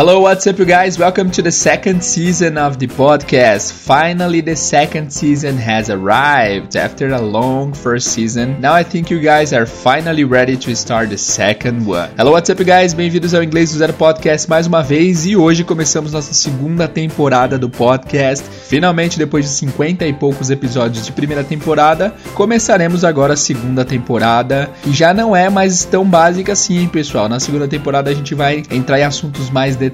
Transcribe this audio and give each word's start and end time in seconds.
Hello, 0.00 0.18
what's 0.20 0.46
up, 0.46 0.58
you 0.58 0.64
guys? 0.64 0.98
Welcome 0.98 1.30
to 1.32 1.42
the 1.42 1.52
second 1.52 2.02
season 2.02 2.56
of 2.56 2.78
the 2.78 2.86
podcast. 2.86 3.74
Finally, 3.74 4.40
the 4.40 4.56
second 4.56 5.12
season 5.12 5.58
has 5.58 5.90
arrived 5.90 6.74
after 6.74 7.08
a 7.08 7.20
long 7.20 7.74
first 7.74 8.08
season. 8.08 8.62
Now 8.62 8.72
I 8.72 8.82
think 8.82 9.10
you 9.10 9.20
guys 9.20 9.52
are 9.52 9.66
finally 9.66 10.24
ready 10.24 10.56
to 10.56 10.74
start 10.74 11.10
the 11.10 11.18
second 11.18 11.86
one. 11.86 12.08
Hello, 12.16 12.32
what's 12.32 12.48
up, 12.48 12.58
you 12.58 12.64
guys? 12.64 12.94
Bem-vindos 12.94 13.34
ao 13.34 13.42
Inglês 13.42 13.72
do 13.72 13.78
Zero 13.78 13.92
Podcast 13.92 14.48
mais 14.48 14.66
uma 14.66 14.82
vez 14.82 15.26
e 15.26 15.36
hoje 15.36 15.64
começamos 15.64 16.14
nossa 16.14 16.32
segunda 16.32 16.88
temporada 16.88 17.58
do 17.58 17.68
podcast. 17.68 18.46
Finalmente, 18.48 19.18
depois 19.18 19.44
de 19.44 19.50
50 19.50 20.06
e 20.06 20.14
poucos 20.14 20.48
episódios 20.48 21.04
de 21.04 21.12
primeira 21.12 21.44
temporada, 21.44 22.14
começaremos 22.32 23.04
agora 23.04 23.34
a 23.34 23.36
segunda 23.36 23.84
temporada, 23.84 24.70
que 24.82 24.94
já 24.94 25.12
não 25.12 25.36
é 25.36 25.50
mais 25.50 25.84
tão 25.84 26.06
básica 26.06 26.54
assim, 26.54 26.78
hein, 26.78 26.88
pessoal? 26.88 27.28
Na 27.28 27.38
segunda 27.38 27.68
temporada 27.68 28.10
a 28.10 28.14
gente 28.14 28.34
vai 28.34 28.62
entrar 28.70 28.98
em 28.98 29.02
assuntos 29.02 29.50
mais 29.50 29.76
detalhados, 29.76 29.89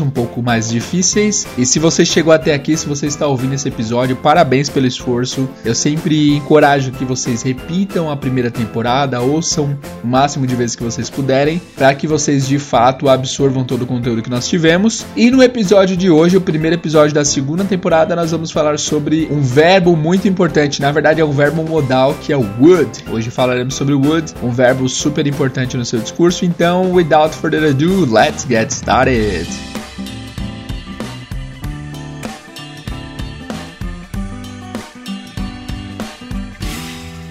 um 0.00 0.10
pouco 0.10 0.42
mais 0.42 0.70
difíceis. 0.70 1.46
E 1.56 1.66
se 1.66 1.78
você 1.78 2.04
chegou 2.04 2.32
até 2.32 2.54
aqui, 2.54 2.76
se 2.76 2.86
você 2.86 3.06
está 3.06 3.26
ouvindo 3.26 3.54
esse 3.54 3.68
episódio, 3.68 4.16
parabéns 4.16 4.68
pelo 4.68 4.86
esforço. 4.86 5.48
Eu 5.64 5.74
sempre 5.74 6.36
encorajo 6.36 6.92
que 6.92 7.04
vocês 7.04 7.42
repitam 7.42 8.10
a 8.10 8.16
primeira 8.16 8.50
temporada, 8.50 9.20
ouçam 9.20 9.78
o 10.02 10.06
máximo 10.06 10.46
de 10.46 10.54
vezes 10.54 10.76
que 10.76 10.82
vocês 10.82 11.08
puderem, 11.08 11.60
para 11.76 11.94
que 11.94 12.06
vocês 12.06 12.46
de 12.46 12.58
fato 12.58 13.08
absorvam 13.08 13.64
todo 13.64 13.82
o 13.82 13.86
conteúdo 13.86 14.22
que 14.22 14.30
nós 14.30 14.48
tivemos. 14.48 15.04
E 15.16 15.30
no 15.30 15.42
episódio 15.42 15.96
de 15.96 16.10
hoje, 16.10 16.36
o 16.36 16.40
primeiro 16.40 16.76
episódio 16.76 17.14
da 17.14 17.24
segunda 17.24 17.64
temporada, 17.64 18.16
nós 18.16 18.30
vamos 18.30 18.50
falar 18.50 18.78
sobre 18.78 19.28
um 19.30 19.40
verbo 19.40 19.96
muito 19.96 20.28
importante. 20.28 20.80
Na 20.80 20.90
verdade, 20.92 21.20
é 21.20 21.24
um 21.24 21.32
verbo 21.32 21.62
modal 21.62 22.14
que 22.20 22.32
é 22.32 22.36
o 22.36 22.46
would. 22.60 23.04
Hoje 23.10 23.30
falaremos 23.30 23.74
sobre 23.74 23.94
o 23.94 24.00
would, 24.00 24.32
um 24.42 24.50
verbo 24.50 24.88
super 24.88 25.26
importante 25.26 25.76
no 25.76 25.84
seu 25.84 26.00
discurso. 26.00 26.44
Então, 26.44 26.92
without 26.92 27.34
further 27.34 27.70
ado, 27.70 28.10
let's 28.10 28.46
get 28.48 28.70
started. 28.70 29.21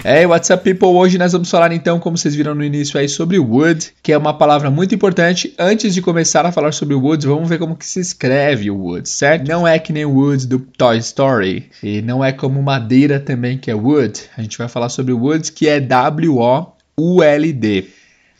Hey, 0.04 0.24
what's 0.26 0.48
up, 0.48 0.64
people? 0.64 0.88
Hoje 0.88 1.18
nós 1.18 1.32
vamos 1.32 1.50
falar 1.50 1.70
então, 1.70 2.00
como 2.00 2.16
vocês 2.16 2.34
viram 2.34 2.54
no 2.54 2.64
início 2.64 2.98
aí, 2.98 3.08
sobre 3.10 3.38
wood, 3.38 3.92
que 4.02 4.10
é 4.10 4.16
uma 4.16 4.32
palavra 4.32 4.70
muito 4.70 4.94
importante. 4.94 5.54
Antes 5.58 5.92
de 5.92 6.00
começar 6.00 6.46
a 6.46 6.50
falar 6.50 6.72
sobre 6.72 6.94
wood, 6.94 7.26
vamos 7.26 7.46
ver 7.46 7.58
como 7.58 7.76
que 7.76 7.84
se 7.84 8.00
escreve 8.00 8.70
o 8.70 8.76
wood, 8.78 9.06
certo? 9.06 9.46
Não 9.46 9.68
é 9.68 9.78
que 9.78 9.92
nem 9.92 10.06
o 10.06 10.12
wood 10.12 10.46
do 10.46 10.60
Toy 10.60 10.96
Story, 10.96 11.70
e 11.82 12.00
não 12.00 12.24
é 12.24 12.32
como 12.32 12.62
madeira 12.62 13.20
também 13.20 13.58
que 13.58 13.70
é 13.70 13.74
wood. 13.74 14.18
A 14.36 14.40
gente 14.40 14.56
vai 14.56 14.66
falar 14.66 14.88
sobre 14.88 15.12
wood, 15.12 15.52
que 15.52 15.68
é 15.68 15.78
W-O-U-L-D. 15.78 16.72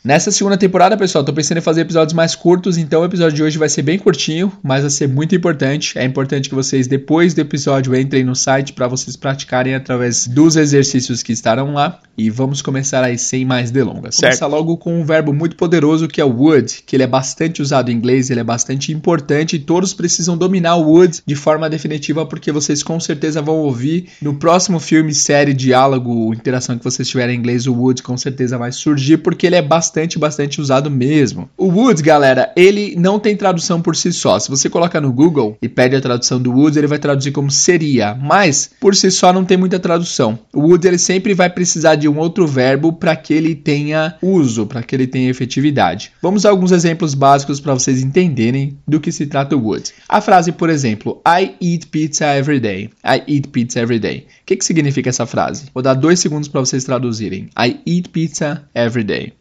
Nessa 0.05 0.31
segunda 0.31 0.57
temporada, 0.57 0.97
pessoal, 0.97 1.23
tô 1.23 1.31
pensando 1.31 1.59
em 1.59 1.61
fazer 1.61 1.79
episódios 1.79 2.11
mais 2.11 2.35
curtos, 2.35 2.77
então 2.77 3.01
o 3.01 3.05
episódio 3.05 3.37
de 3.37 3.41
hoje 3.41 3.57
vai 3.57 3.69
ser 3.69 3.83
bem 3.83 3.97
curtinho, 3.97 4.51
mas 4.61 4.81
vai 4.81 4.89
ser 4.89 5.07
muito 5.07 5.33
importante. 5.33 5.97
É 5.97 6.03
importante 6.03 6.49
que 6.49 6.55
vocês, 6.55 6.87
depois 6.87 7.33
do 7.33 7.39
episódio, 7.39 7.95
entrem 7.95 8.21
no 8.21 8.35
site 8.35 8.73
para 8.73 8.85
vocês 8.85 9.15
praticarem 9.15 9.73
através 9.73 10.27
dos 10.27 10.57
exercícios 10.57 11.23
que 11.23 11.31
estarão 11.31 11.73
lá. 11.73 12.01
E 12.17 12.29
vamos 12.29 12.61
começar 12.61 13.01
aí 13.01 13.17
sem 13.17 13.45
mais 13.45 13.71
delongas. 13.71 14.15
Certo? 14.15 14.33
Começar 14.33 14.47
logo 14.47 14.77
com 14.77 14.99
um 14.99 15.05
verbo 15.05 15.33
muito 15.33 15.55
poderoso 15.55 16.07
que 16.07 16.19
é 16.19 16.25
o 16.25 16.29
would, 16.29 16.83
que 16.85 16.97
ele 16.97 17.03
é 17.03 17.07
bastante 17.07 17.61
usado 17.61 17.89
em 17.89 17.95
inglês, 17.95 18.29
ele 18.29 18.41
é 18.41 18.43
bastante 18.43 18.91
importante 18.91 19.55
e 19.55 19.59
todos 19.59 19.93
precisam 19.93 20.37
dominar 20.37 20.75
o 20.75 20.83
would 20.83 21.23
de 21.25 21.33
forma 21.33 21.69
definitiva, 21.69 22.25
porque 22.25 22.51
vocês 22.51 22.83
com 22.83 22.99
certeza 22.99 23.41
vão 23.41 23.55
ouvir 23.55 24.09
no 24.21 24.35
próximo 24.35 24.79
filme, 24.79 25.13
série, 25.13 25.53
diálogo, 25.53 26.33
interação 26.33 26.77
que 26.77 26.83
vocês 26.83 27.07
tiverem 27.07 27.35
em 27.35 27.39
inglês, 27.39 27.65
o 27.65 27.73
would 27.73 28.03
com 28.03 28.17
certeza 28.17 28.59
vai 28.59 28.71
surgir, 28.71 29.17
porque 29.17 29.47
ele 29.47 29.55
é 29.55 29.61
bastante 29.61 29.92
bastante, 29.93 30.17
bastante 30.17 30.59
usado 30.59 30.89
mesmo. 30.89 31.47
O 31.55 31.67
would, 31.67 32.01
galera, 32.01 32.51
ele 32.55 32.95
não 32.97 33.19
tem 33.19 33.37
tradução 33.37 33.79
por 33.79 33.95
si 33.95 34.11
só. 34.11 34.39
Se 34.39 34.49
você 34.49 34.67
coloca 34.67 34.99
no 34.99 35.13
Google 35.13 35.55
e 35.61 35.69
pede 35.69 35.95
a 35.95 36.01
tradução 36.01 36.41
do 36.41 36.51
would, 36.51 36.77
ele 36.77 36.87
vai 36.87 36.97
traduzir 36.97 37.31
como 37.31 37.51
seria, 37.51 38.15
mas 38.15 38.71
por 38.79 38.95
si 38.95 39.11
só 39.11 39.31
não 39.31 39.45
tem 39.45 39.55
muita 39.55 39.79
tradução. 39.79 40.39
O 40.51 40.61
would 40.61 40.87
ele 40.87 40.97
sempre 40.97 41.35
vai 41.35 41.47
precisar 41.47 41.93
de 41.95 42.09
um 42.09 42.17
outro 42.17 42.47
verbo 42.47 42.91
para 42.91 43.15
que 43.15 43.35
ele 43.35 43.53
tenha 43.53 44.15
uso, 44.19 44.65
para 44.65 44.81
que 44.81 44.95
ele 44.95 45.05
tenha 45.05 45.29
efetividade. 45.29 46.11
Vamos 46.21 46.43
a 46.43 46.49
alguns 46.49 46.71
exemplos 46.71 47.13
básicos 47.13 47.59
para 47.59 47.73
vocês 47.73 48.01
entenderem 48.01 48.77
do 48.87 48.99
que 48.99 49.11
se 49.11 49.27
trata 49.27 49.55
o 49.55 49.63
would. 49.63 49.91
A 50.09 50.21
frase, 50.21 50.51
por 50.51 50.71
exemplo, 50.71 51.21
I 51.27 51.51
eat 51.61 51.87
pizza 51.87 52.25
every 52.35 52.59
day. 52.59 52.89
I 53.05 53.21
eat 53.27 53.49
pizza 53.49 53.79
every 53.79 53.99
day. 53.99 54.25
O 54.41 54.45
que, 54.45 54.55
que 54.55 54.65
significa 54.65 55.09
essa 55.09 55.27
frase? 55.27 55.65
Vou 55.71 55.83
dar 55.83 55.93
dois 55.93 56.19
segundos 56.19 56.47
para 56.47 56.61
vocês 56.61 56.83
traduzirem. 56.83 57.49
I 57.57 57.79
eat 57.85 58.09
pizza 58.09 58.67
every 58.73 59.03
day. 59.03 59.33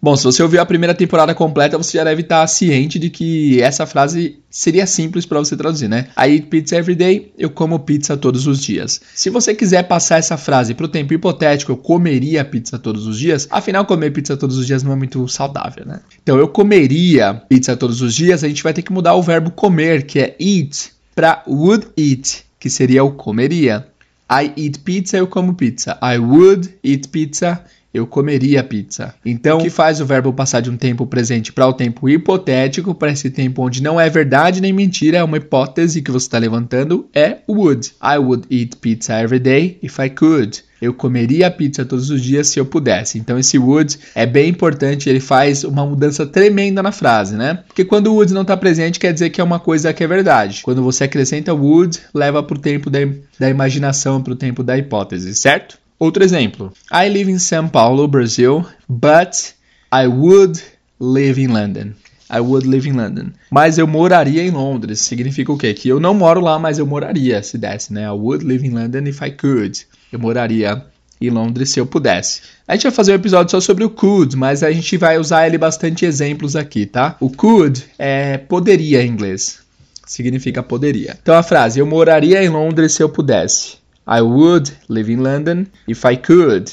Bom, 0.00 0.14
se 0.16 0.24
você 0.24 0.42
ouviu 0.42 0.60
a 0.60 0.66
primeira 0.66 0.94
temporada 0.94 1.34
completa, 1.34 1.76
você 1.76 1.98
já 1.98 2.04
deve 2.04 2.22
estar 2.22 2.46
ciente 2.46 2.98
de 2.98 3.10
que 3.10 3.60
essa 3.60 3.84
frase 3.84 4.38
seria 4.48 4.86
simples 4.86 5.26
para 5.26 5.40
você 5.40 5.56
traduzir, 5.56 5.88
né? 5.88 6.06
I 6.16 6.34
eat 6.34 6.46
pizza 6.46 6.76
every 6.76 6.94
day, 6.94 7.32
eu 7.36 7.50
como 7.50 7.80
pizza 7.80 8.16
todos 8.16 8.46
os 8.46 8.62
dias. 8.62 9.00
Se 9.14 9.28
você 9.28 9.54
quiser 9.54 9.82
passar 9.88 10.18
essa 10.18 10.36
frase 10.36 10.72
para 10.72 10.86
o 10.86 10.88
tempo 10.88 11.12
hipotético, 11.12 11.72
eu 11.72 11.76
comeria 11.76 12.44
pizza 12.44 12.78
todos 12.78 13.06
os 13.06 13.18
dias, 13.18 13.48
afinal, 13.50 13.84
comer 13.84 14.12
pizza 14.12 14.36
todos 14.36 14.56
os 14.56 14.66
dias 14.66 14.84
não 14.84 14.92
é 14.92 14.96
muito 14.96 15.26
saudável, 15.26 15.84
né? 15.84 16.00
Então, 16.22 16.38
eu 16.38 16.46
comeria 16.46 17.34
pizza 17.48 17.76
todos 17.76 18.00
os 18.00 18.14
dias, 18.14 18.44
a 18.44 18.48
gente 18.48 18.62
vai 18.62 18.72
ter 18.72 18.82
que 18.82 18.92
mudar 18.92 19.14
o 19.14 19.22
verbo 19.22 19.50
comer, 19.50 20.04
que 20.04 20.20
é 20.20 20.36
eat, 20.38 20.92
para 21.14 21.42
would 21.48 21.88
eat, 21.96 22.44
que 22.60 22.70
seria 22.70 23.02
o 23.02 23.10
comeria. 23.10 23.84
I 24.30 24.52
eat 24.56 24.80
pizza, 24.80 25.16
eu 25.16 25.26
como 25.26 25.54
pizza. 25.54 25.98
I 26.02 26.18
would 26.18 26.68
eat 26.84 27.08
pizza, 27.08 27.64
eu 27.92 28.06
comeria 28.06 28.62
pizza. 28.62 29.14
Então, 29.24 29.58
o 29.58 29.62
que 29.62 29.70
faz 29.70 30.00
o 30.00 30.06
verbo 30.06 30.32
passar 30.32 30.60
de 30.60 30.70
um 30.70 30.76
tempo 30.76 31.06
presente 31.06 31.52
para 31.52 31.66
o 31.66 31.72
tempo 31.72 32.08
hipotético, 32.08 32.94
para 32.94 33.10
esse 33.10 33.30
tempo 33.30 33.62
onde 33.62 33.82
não 33.82 34.00
é 34.00 34.08
verdade 34.10 34.60
nem 34.60 34.72
mentira, 34.72 35.18
é 35.18 35.24
uma 35.24 35.38
hipótese 35.38 36.02
que 36.02 36.10
você 36.10 36.26
está 36.26 36.38
levantando, 36.38 37.08
é 37.14 37.38
would. 37.48 37.92
I 38.02 38.18
would 38.18 38.46
eat 38.50 38.76
pizza 38.76 39.20
every 39.20 39.40
day 39.40 39.78
if 39.82 39.98
I 39.98 40.10
could. 40.10 40.62
Eu 40.80 40.94
comeria 40.94 41.50
pizza 41.50 41.84
todos 41.84 42.08
os 42.08 42.22
dias 42.22 42.48
se 42.48 42.60
eu 42.60 42.64
pudesse. 42.64 43.18
Então 43.18 43.38
esse 43.38 43.58
would 43.58 43.98
é 44.14 44.24
bem 44.24 44.48
importante, 44.48 45.08
ele 45.08 45.18
faz 45.18 45.64
uma 45.64 45.84
mudança 45.84 46.24
tremenda 46.24 46.82
na 46.82 46.92
frase, 46.92 47.36
né? 47.36 47.64
Porque 47.66 47.84
quando 47.84 48.08
o 48.08 48.14
would 48.14 48.32
não 48.32 48.42
está 48.42 48.56
presente, 48.56 49.00
quer 49.00 49.12
dizer 49.12 49.30
que 49.30 49.40
é 49.40 49.44
uma 49.44 49.58
coisa 49.58 49.92
que 49.92 50.04
é 50.04 50.06
verdade. 50.06 50.60
Quando 50.62 50.82
você 50.82 51.04
acrescenta 51.04 51.52
would, 51.52 51.98
leva 52.14 52.42
para 52.42 52.56
o 52.56 52.60
tempo 52.60 52.88
da, 52.90 53.00
da 53.40 53.50
imaginação, 53.50 54.22
para 54.22 54.34
o 54.34 54.36
tempo 54.36 54.62
da 54.62 54.78
hipótese, 54.78 55.34
certo? 55.34 55.78
Outro 55.98 56.22
exemplo. 56.22 56.72
I 56.92 57.08
live 57.08 57.30
in 57.30 57.38
São 57.38 57.68
Paulo, 57.68 58.06
Brazil, 58.06 58.64
but 58.88 59.54
I 59.92 60.06
would 60.06 60.62
live 61.00 61.40
in 61.40 61.48
London. 61.48 61.94
I 62.30 62.40
would 62.40 62.68
live 62.68 62.88
in 62.88 62.92
London. 62.92 63.32
Mas 63.50 63.78
eu 63.78 63.86
moraria 63.86 64.44
em 64.44 64.50
Londres. 64.50 65.00
Significa 65.00 65.50
o 65.50 65.58
quê? 65.58 65.72
Que 65.72 65.88
eu 65.88 65.98
não 65.98 66.14
moro 66.14 66.40
lá, 66.40 66.58
mas 66.58 66.78
eu 66.78 66.86
moraria 66.86 67.42
se 67.42 67.56
desse, 67.56 67.92
né? 67.92 68.04
I 68.04 68.10
would 68.10 68.44
live 68.44 68.66
in 68.66 68.70
London 68.70 69.08
if 69.08 69.20
I 69.22 69.30
could. 69.30 69.86
Eu 70.12 70.18
moraria 70.18 70.84
em 71.20 71.30
Londres 71.30 71.70
se 71.70 71.80
eu 71.80 71.86
pudesse. 71.86 72.42
A 72.66 72.74
gente 72.74 72.84
vai 72.84 72.92
fazer 72.92 73.12
um 73.12 73.16
episódio 73.16 73.50
só 73.50 73.60
sobre 73.60 73.82
o 73.82 73.90
could, 73.90 74.36
mas 74.36 74.62
a 74.62 74.70
gente 74.70 74.96
vai 74.96 75.18
usar 75.18 75.46
ele 75.46 75.58
bastante 75.58 76.04
exemplos 76.04 76.54
aqui, 76.54 76.86
tá? 76.86 77.16
O 77.18 77.30
could 77.30 77.84
é 77.98 78.38
poderia 78.38 79.02
em 79.02 79.08
inglês. 79.08 79.60
Significa 80.06 80.62
poderia. 80.62 81.18
Então 81.20 81.34
a 81.34 81.42
frase: 81.42 81.80
Eu 81.80 81.86
moraria 81.86 82.42
em 82.42 82.48
Londres 82.48 82.92
se 82.92 83.02
eu 83.02 83.08
pudesse. 83.08 83.78
I 84.08 84.22
would 84.22 84.74
live 84.88 85.10
in 85.10 85.22
London 85.22 85.70
if 85.86 86.06
I 86.06 86.16
could. 86.16 86.72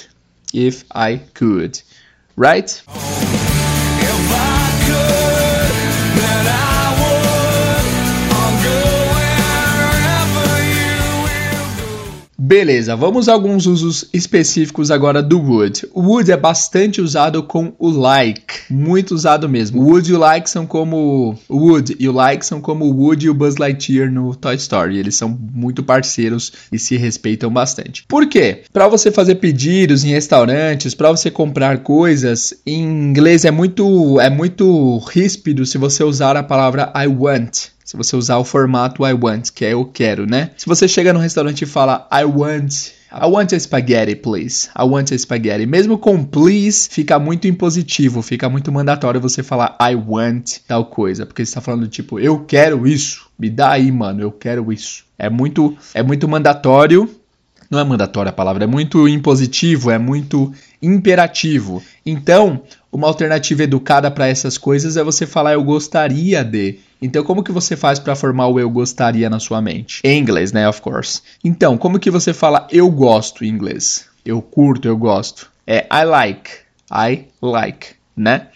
If 0.53 0.85
I 0.89 1.17
could. 1.33 1.81
Right? 2.37 2.81
Beleza, 12.47 12.95
vamos 12.95 13.27
a 13.27 13.33
alguns 13.33 13.65
usos 13.65 14.07
específicos 14.13 14.91
agora 14.91 15.23
do 15.23 15.39
would. 15.39 15.87
O 15.91 16.01
would 16.01 16.31
é 16.31 16.37
bastante 16.37 17.01
usado 17.01 17.41
com 17.41 17.73
o 17.79 17.89
like, 17.89 18.71
muito 18.71 19.15
usado 19.15 19.49
mesmo. 19.49 19.81
O 19.81 19.85
would 19.85 20.11
e 20.11 20.13
o 20.13 20.19
like 20.19 20.47
são 20.47 20.63
como 20.67 21.35
o 21.49 21.57
would 21.57 21.95
e 21.99 22.07
o 22.07 22.11
like 22.11 22.45
são 22.45 22.61
como 22.61 22.85
o 22.85 23.13
e 23.15 23.29
o 23.31 23.33
Buzz 23.33 23.55
Lightyear 23.57 24.11
no 24.11 24.35
Toy 24.35 24.53
Story. 24.57 24.99
Eles 24.99 25.15
são 25.15 25.27
muito 25.29 25.81
parceiros 25.81 26.53
e 26.71 26.77
se 26.77 26.95
respeitam 26.97 27.51
bastante. 27.51 28.03
Por 28.07 28.27
quê? 28.27 28.61
Para 28.71 28.87
você 28.87 29.11
fazer 29.11 29.35
pedidos 29.35 30.03
em 30.03 30.09
restaurantes, 30.09 30.93
para 30.93 31.09
você 31.09 31.31
comprar 31.31 31.79
coisas, 31.79 32.53
em 32.63 32.83
inglês 32.83 33.43
é 33.43 33.49
muito 33.49 34.21
é 34.21 34.29
muito 34.29 34.99
ríspido 34.99 35.65
se 35.65 35.79
você 35.79 36.03
usar 36.03 36.37
a 36.37 36.43
palavra 36.43 36.93
I 36.95 37.07
want 37.07 37.74
se 37.85 37.95
você 37.95 38.15
usar 38.15 38.37
o 38.39 38.43
formato 38.43 39.05
I 39.05 39.13
want, 39.13 39.51
que 39.51 39.63
é 39.63 39.73
eu 39.73 39.85
quero, 39.85 40.25
né? 40.25 40.49
Se 40.57 40.65
você 40.65 40.87
chega 40.87 41.13
no 41.13 41.19
restaurante 41.19 41.61
e 41.61 41.65
fala 41.67 42.09
I 42.11 42.25
want 42.25 42.95
I 43.11 43.27
want 43.27 43.53
a 43.53 43.59
spaghetti, 43.59 44.15
please. 44.15 44.67
I 44.77 44.83
want 44.83 45.11
a 45.11 45.17
spaghetti. 45.17 45.65
Mesmo 45.65 45.97
com 45.97 46.21
please, 46.21 46.89
fica 46.89 47.17
muito 47.17 47.47
impositivo, 47.47 48.21
fica 48.21 48.49
muito 48.49 48.71
mandatório 48.71 49.21
você 49.21 49.41
falar 49.41 49.77
I 49.79 49.95
want 49.95 50.57
tal 50.67 50.85
coisa, 50.85 51.25
porque 51.25 51.45
você 51.45 51.49
está 51.51 51.61
falando 51.61 51.87
tipo, 51.87 52.19
eu 52.19 52.43
quero 52.43 52.85
isso. 52.85 53.29
Me 53.39 53.49
dá 53.49 53.71
aí, 53.71 53.89
mano, 53.91 54.21
eu 54.21 54.31
quero 54.31 54.73
isso. 54.73 55.05
É 55.17 55.29
muito 55.29 55.77
é 55.93 56.01
muito 56.01 56.27
mandatório. 56.27 57.09
Não 57.69 57.79
é 57.79 57.83
mandatório 57.83 58.29
a 58.29 58.33
palavra, 58.33 58.63
é 58.63 58.67
muito 58.67 59.07
impositivo, 59.07 59.89
é 59.89 59.97
muito 59.97 60.51
imperativo. 60.81 61.81
Então, 62.05 62.61
Uma 62.95 63.07
alternativa 63.07 63.63
educada 63.63 64.09
para 64.09 64.29
essas 64.29 64.57
coisas 64.57 64.95
é 64.95 65.03
você 65.03 65.27
falar 65.27 65.51
eu 65.51 65.63
gostaria 65.65 66.41
de. 66.45 66.79
Então, 67.01 67.25
como 67.25 67.43
que 67.43 67.51
você 67.51 67.75
faz 67.75 67.99
para 67.99 68.15
formar 68.15 68.47
o 68.47 68.57
eu 68.57 68.69
gostaria 68.69 69.29
na 69.29 69.37
sua 69.37 69.61
mente? 69.61 69.99
Em 70.01 70.17
inglês, 70.17 70.53
né, 70.53 70.65
of 70.65 70.79
course. 70.79 71.21
Então, 71.43 71.77
como 71.77 71.99
que 71.99 72.09
você 72.09 72.33
fala 72.33 72.65
eu 72.71 72.89
gosto 72.89 73.43
em 73.43 73.49
inglês? 73.49 74.05
Eu 74.25 74.41
curto, 74.41 74.87
eu 74.87 74.95
gosto. 74.95 75.51
É 75.67 75.85
I 75.91 76.05
like. 76.05 76.49
I 76.89 77.25
like, 77.41 77.95
né? 78.15 78.47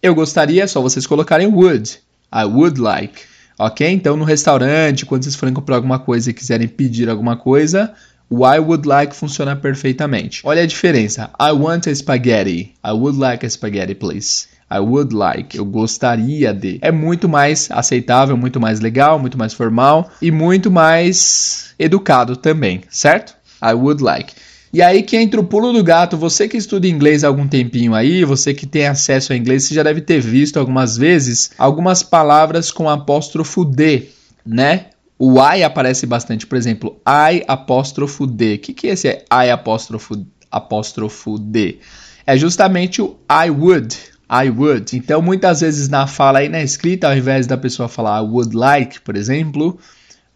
Eu 0.00 0.14
gostaria, 0.14 0.62
é 0.62 0.66
só 0.68 0.80
vocês 0.80 1.04
colocarem 1.04 1.48
would. 1.48 1.98
I 2.32 2.44
would 2.44 2.80
like. 2.80 3.22
Ok? 3.58 3.84
Então, 3.90 4.16
no 4.16 4.24
restaurante, 4.24 5.04
quando 5.04 5.24
vocês 5.24 5.34
forem 5.34 5.52
comprar 5.52 5.74
alguma 5.74 5.98
coisa 5.98 6.30
e 6.30 6.32
quiserem 6.32 6.68
pedir 6.68 7.10
alguma 7.10 7.36
coisa, 7.36 7.92
o 8.34 8.46
I 8.46 8.58
would 8.58 8.88
like 8.88 9.14
funciona 9.14 9.54
perfeitamente. 9.54 10.40
Olha 10.42 10.62
a 10.62 10.66
diferença. 10.66 11.28
I 11.38 11.52
want 11.52 11.86
a 11.86 11.94
spaghetti. 11.94 12.72
I 12.82 12.92
would 12.92 13.18
like 13.18 13.44
a 13.44 13.50
spaghetti, 13.50 13.94
please. 13.94 14.46
I 14.70 14.78
would 14.78 15.14
like, 15.14 15.58
eu 15.58 15.66
gostaria 15.66 16.54
de. 16.54 16.78
É 16.80 16.90
muito 16.90 17.28
mais 17.28 17.70
aceitável, 17.70 18.34
muito 18.34 18.58
mais 18.58 18.80
legal, 18.80 19.18
muito 19.18 19.36
mais 19.36 19.52
formal 19.52 20.10
e 20.22 20.30
muito 20.30 20.70
mais 20.70 21.74
educado 21.78 22.34
também, 22.34 22.80
certo? 22.88 23.34
I 23.62 23.74
would 23.74 24.02
like. 24.02 24.32
E 24.72 24.80
aí 24.80 25.02
que 25.02 25.18
entra 25.18 25.38
o 25.38 25.44
pulo 25.44 25.70
do 25.70 25.84
gato, 25.84 26.16
você 26.16 26.48
que 26.48 26.56
estuda 26.56 26.88
inglês 26.88 27.24
há 27.24 27.28
algum 27.28 27.46
tempinho 27.46 27.94
aí, 27.94 28.24
você 28.24 28.54
que 28.54 28.64
tem 28.64 28.86
acesso 28.86 29.34
a 29.34 29.36
inglês, 29.36 29.64
você 29.64 29.74
já 29.74 29.82
deve 29.82 30.00
ter 30.00 30.22
visto 30.22 30.58
algumas 30.58 30.96
vezes 30.96 31.50
algumas 31.58 32.02
palavras 32.02 32.70
com 32.70 32.88
apóstrofo 32.88 33.62
D, 33.62 34.08
né? 34.46 34.86
O 35.24 35.40
I 35.40 35.62
aparece 35.62 36.04
bastante, 36.04 36.48
por 36.48 36.58
exemplo, 36.58 37.00
I 37.06 37.44
apóstrofo 37.46 38.26
D. 38.26 38.54
O 38.54 38.58
que, 38.58 38.74
que 38.74 38.88
é 38.88 38.90
esse 38.90 39.08
I 39.08 39.50
apóstrofo, 39.52 40.26
apóstrofo 40.50 41.38
D? 41.38 41.78
É 42.26 42.36
justamente 42.36 43.00
o 43.00 43.16
I 43.30 43.48
would, 43.48 43.96
I 44.28 44.50
would. 44.50 44.96
Então, 44.96 45.22
muitas 45.22 45.60
vezes 45.60 45.88
na 45.88 46.08
fala 46.08 46.42
e 46.42 46.48
na 46.48 46.60
escrita, 46.60 47.06
ao 47.06 47.16
invés 47.16 47.46
da 47.46 47.56
pessoa 47.56 47.88
falar 47.88 48.20
I 48.20 48.26
would 48.26 48.56
like, 48.56 49.00
por 49.02 49.14
exemplo, 49.14 49.78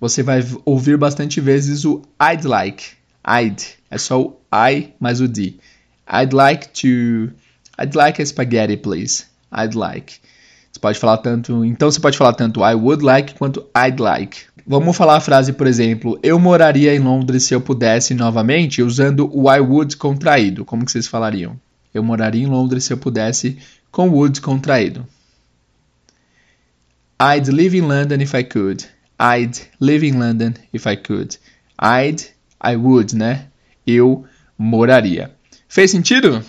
você 0.01 0.23
vai 0.23 0.47
ouvir 0.65 0.97
bastante 0.97 1.41
vezes 1.41 1.85
o 1.85 2.03
I'd 2.23 2.47
like. 2.47 2.85
I'd. 3.27 3.61
É 3.91 3.99
só 3.99 4.21
o 4.21 4.37
I 4.55 4.95
mais 5.01 5.21
o 5.21 5.27
D. 5.27 5.57
I'd 6.09 6.33
like 6.33 6.69
to. 6.69 7.35
I'd 7.77 7.97
like 7.97 8.23
a 8.23 8.25
spaghetti, 8.25 8.77
please. 8.77 9.25
I'd 9.53 9.77
like. 9.77 10.21
Você 10.71 10.79
pode 10.79 10.99
falar 11.01 11.17
tanto. 11.19 11.65
Então 11.65 11.91
você 11.91 11.99
pode 11.99 12.17
falar 12.17 12.35
tanto 12.35 12.61
I 12.61 12.75
would 12.75 13.03
like 13.03 13.35
quanto 13.35 13.67
I'd 13.77 14.01
like. 14.01 14.43
Vamos 14.67 14.97
falar 14.97 15.17
a 15.17 15.21
frase, 15.21 15.53
por 15.53 15.67
exemplo, 15.67 16.19
eu 16.23 16.39
moraria 16.41 16.95
em 16.95 16.99
Londres 16.99 17.45
se 17.45 17.55
eu 17.55 17.61
pudesse 17.61 18.15
novamente, 18.15 18.83
usando 18.83 19.31
o 19.33 19.51
I 19.51 19.61
would 19.61 19.97
contraído. 19.97 20.65
Como 20.65 20.85
que 20.85 20.91
vocês 20.91 21.07
falariam? 21.07 21.59
Eu 21.95 22.03
moraria 22.03 22.43
em 22.43 22.47
Londres 22.47 22.85
se 22.85 22.93
eu 22.93 22.99
pudesse 22.99 23.59
com 23.93 24.09
would 24.09 24.41
contraído. 24.41 25.07
I'd 27.21 27.51
live 27.51 27.79
in 27.79 27.83
London 27.83 28.21
if 28.21 28.35
I 28.35 28.43
could. 28.43 28.85
I'd 29.21 29.59
live 29.81 30.07
in 30.07 30.19
London 30.19 30.55
if 30.73 30.85
I 30.87 30.97
could. 30.97 31.39
I'd, 31.81 32.25
I 32.63 32.75
would, 32.77 33.15
né? 33.15 33.47
eu 33.87 34.25
moraria. 34.59 35.31
Fez 35.69 35.91
sentido? 35.91 36.43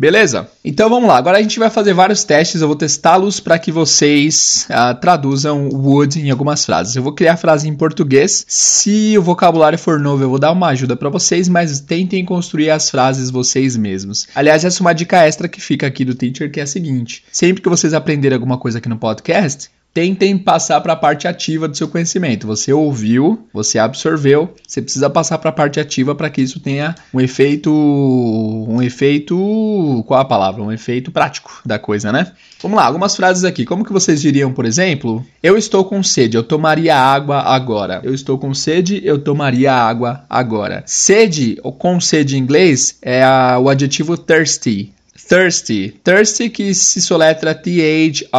Beleza? 0.00 0.48
Então 0.64 0.88
vamos 0.88 1.06
lá. 1.06 1.18
Agora 1.18 1.36
a 1.36 1.42
gente 1.42 1.58
vai 1.58 1.68
fazer 1.68 1.92
vários 1.92 2.24
testes. 2.24 2.62
Eu 2.62 2.68
vou 2.68 2.74
testá-los 2.74 3.38
para 3.38 3.58
que 3.58 3.70
vocês 3.70 4.66
uh, 4.70 4.98
traduzam 4.98 5.68
would 5.68 6.18
em 6.18 6.30
algumas 6.30 6.64
frases. 6.64 6.96
Eu 6.96 7.02
vou 7.02 7.12
criar 7.12 7.36
frase 7.36 7.68
em 7.68 7.74
português. 7.74 8.46
Se 8.48 9.18
o 9.18 9.22
vocabulário 9.22 9.78
for 9.78 10.00
novo, 10.00 10.24
eu 10.24 10.30
vou 10.30 10.38
dar 10.38 10.52
uma 10.52 10.68
ajuda 10.68 10.96
para 10.96 11.10
vocês, 11.10 11.50
mas 11.50 11.80
tentem 11.80 12.24
construir 12.24 12.70
as 12.70 12.88
frases 12.88 13.28
vocês 13.30 13.76
mesmos. 13.76 14.26
Aliás, 14.34 14.64
essa 14.64 14.80
é 14.80 14.82
uma 14.82 14.94
dica 14.94 15.18
extra 15.18 15.46
que 15.46 15.60
fica 15.60 15.86
aqui 15.86 16.02
do 16.02 16.14
teacher, 16.14 16.50
que 16.50 16.60
é 16.60 16.62
a 16.62 16.66
seguinte: 16.66 17.22
sempre 17.30 17.62
que 17.62 17.68
vocês 17.68 17.92
aprenderem 17.92 18.36
alguma 18.36 18.56
coisa 18.56 18.78
aqui 18.78 18.88
no 18.88 18.96
podcast, 18.96 19.68
tentem 19.92 20.38
passar 20.38 20.80
para 20.80 20.92
a 20.92 20.96
parte 20.96 21.26
ativa 21.26 21.66
do 21.66 21.76
seu 21.76 21.88
conhecimento. 21.88 22.46
Você 22.46 22.72
ouviu, 22.72 23.46
você 23.52 23.78
absorveu, 23.78 24.54
você 24.66 24.80
precisa 24.80 25.10
passar 25.10 25.38
para 25.38 25.50
a 25.50 25.52
parte 25.52 25.80
ativa 25.80 26.14
para 26.14 26.30
que 26.30 26.40
isso 26.40 26.60
tenha 26.60 26.94
um 27.12 27.20
efeito, 27.20 27.72
um 27.72 28.80
efeito, 28.82 30.04
qual 30.06 30.20
a 30.20 30.24
palavra? 30.24 30.62
Um 30.62 30.72
efeito 30.72 31.10
prático 31.10 31.60
da 31.64 31.78
coisa, 31.78 32.12
né? 32.12 32.32
Vamos 32.62 32.76
lá, 32.76 32.84
algumas 32.84 33.16
frases 33.16 33.42
aqui. 33.42 33.64
Como 33.64 33.84
que 33.84 33.92
vocês 33.92 34.20
diriam, 34.20 34.52
por 34.52 34.66
exemplo? 34.66 35.24
Eu 35.42 35.56
estou 35.56 35.84
com 35.84 36.02
sede, 36.02 36.36
eu 36.36 36.42
tomaria 36.42 36.94
água 36.94 37.40
agora. 37.40 38.00
Eu 38.04 38.12
estou 38.12 38.38
com 38.38 38.52
sede, 38.52 39.00
eu 39.02 39.18
tomaria 39.18 39.72
água 39.72 40.24
agora. 40.28 40.82
Sede, 40.86 41.58
ou 41.62 41.72
com 41.72 42.00
sede 42.00 42.36
em 42.36 42.40
inglês, 42.40 42.98
é 43.00 43.22
a, 43.22 43.58
o 43.58 43.68
adjetivo 43.68 44.16
thirsty. 44.16 44.92
Thirsty. 45.30 45.94
Thirsty 46.02 46.50
que 46.50 46.74
se 46.74 47.00
soletra 47.00 47.54
T-H-I-R-S-T-Y. 47.54 48.30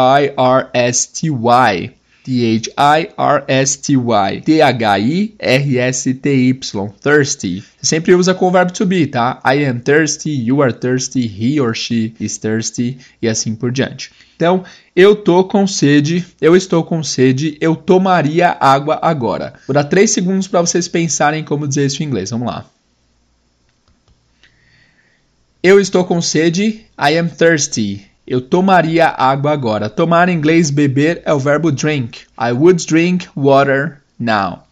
T-H-I-R-S-T-Y. 2.25 3.21
T-H-I-R-S-T-Y. 4.41 5.33
Thirsty. 7.01 7.63
Você 7.81 7.95
sempre 7.95 8.13
usa 8.13 8.33
com 8.33 8.49
o 8.49 8.51
verbo 8.51 8.73
to 8.73 8.85
be, 8.85 9.07
tá? 9.07 9.41
I 9.45 9.63
am 9.65 9.79
thirsty, 9.79 10.31
you 10.31 10.61
are 10.61 10.73
thirsty, 10.73 11.21
he 11.21 11.61
or 11.61 11.73
she 11.73 12.13
is 12.19 12.37
thirsty 12.37 12.97
e 13.21 13.29
assim 13.29 13.55
por 13.55 13.71
diante. 13.71 14.11
Então, 14.35 14.65
eu 14.93 15.15
tô 15.15 15.45
com 15.45 15.65
sede, 15.65 16.25
eu 16.41 16.57
estou 16.57 16.83
com 16.83 17.01
sede, 17.01 17.57
eu 17.61 17.73
tomaria 17.73 18.57
água 18.59 18.99
agora. 19.01 19.53
Vou 19.65 19.73
dar 19.73 19.85
3 19.85 20.11
segundos 20.11 20.45
para 20.45 20.59
vocês 20.59 20.89
pensarem 20.89 21.41
como 21.41 21.65
dizer 21.69 21.85
isso 21.85 22.03
em 22.03 22.07
inglês. 22.07 22.31
Vamos 22.31 22.47
lá. 22.47 22.65
Eu 25.63 25.79
estou 25.79 26.03
com 26.03 26.19
sede. 26.19 26.83
I 26.99 27.19
am 27.19 27.29
thirsty. 27.29 28.03
Eu 28.25 28.41
tomaria 28.41 29.07
água 29.09 29.51
agora. 29.51 29.91
Tomar 29.91 30.27
em 30.27 30.35
inglês 30.35 30.71
beber 30.71 31.21
é 31.23 31.31
o 31.31 31.37
verbo 31.37 31.71
drink. 31.71 32.21
I 32.35 32.51
would 32.51 32.83
drink 32.87 33.27
water 33.35 34.01
now. 34.19 34.63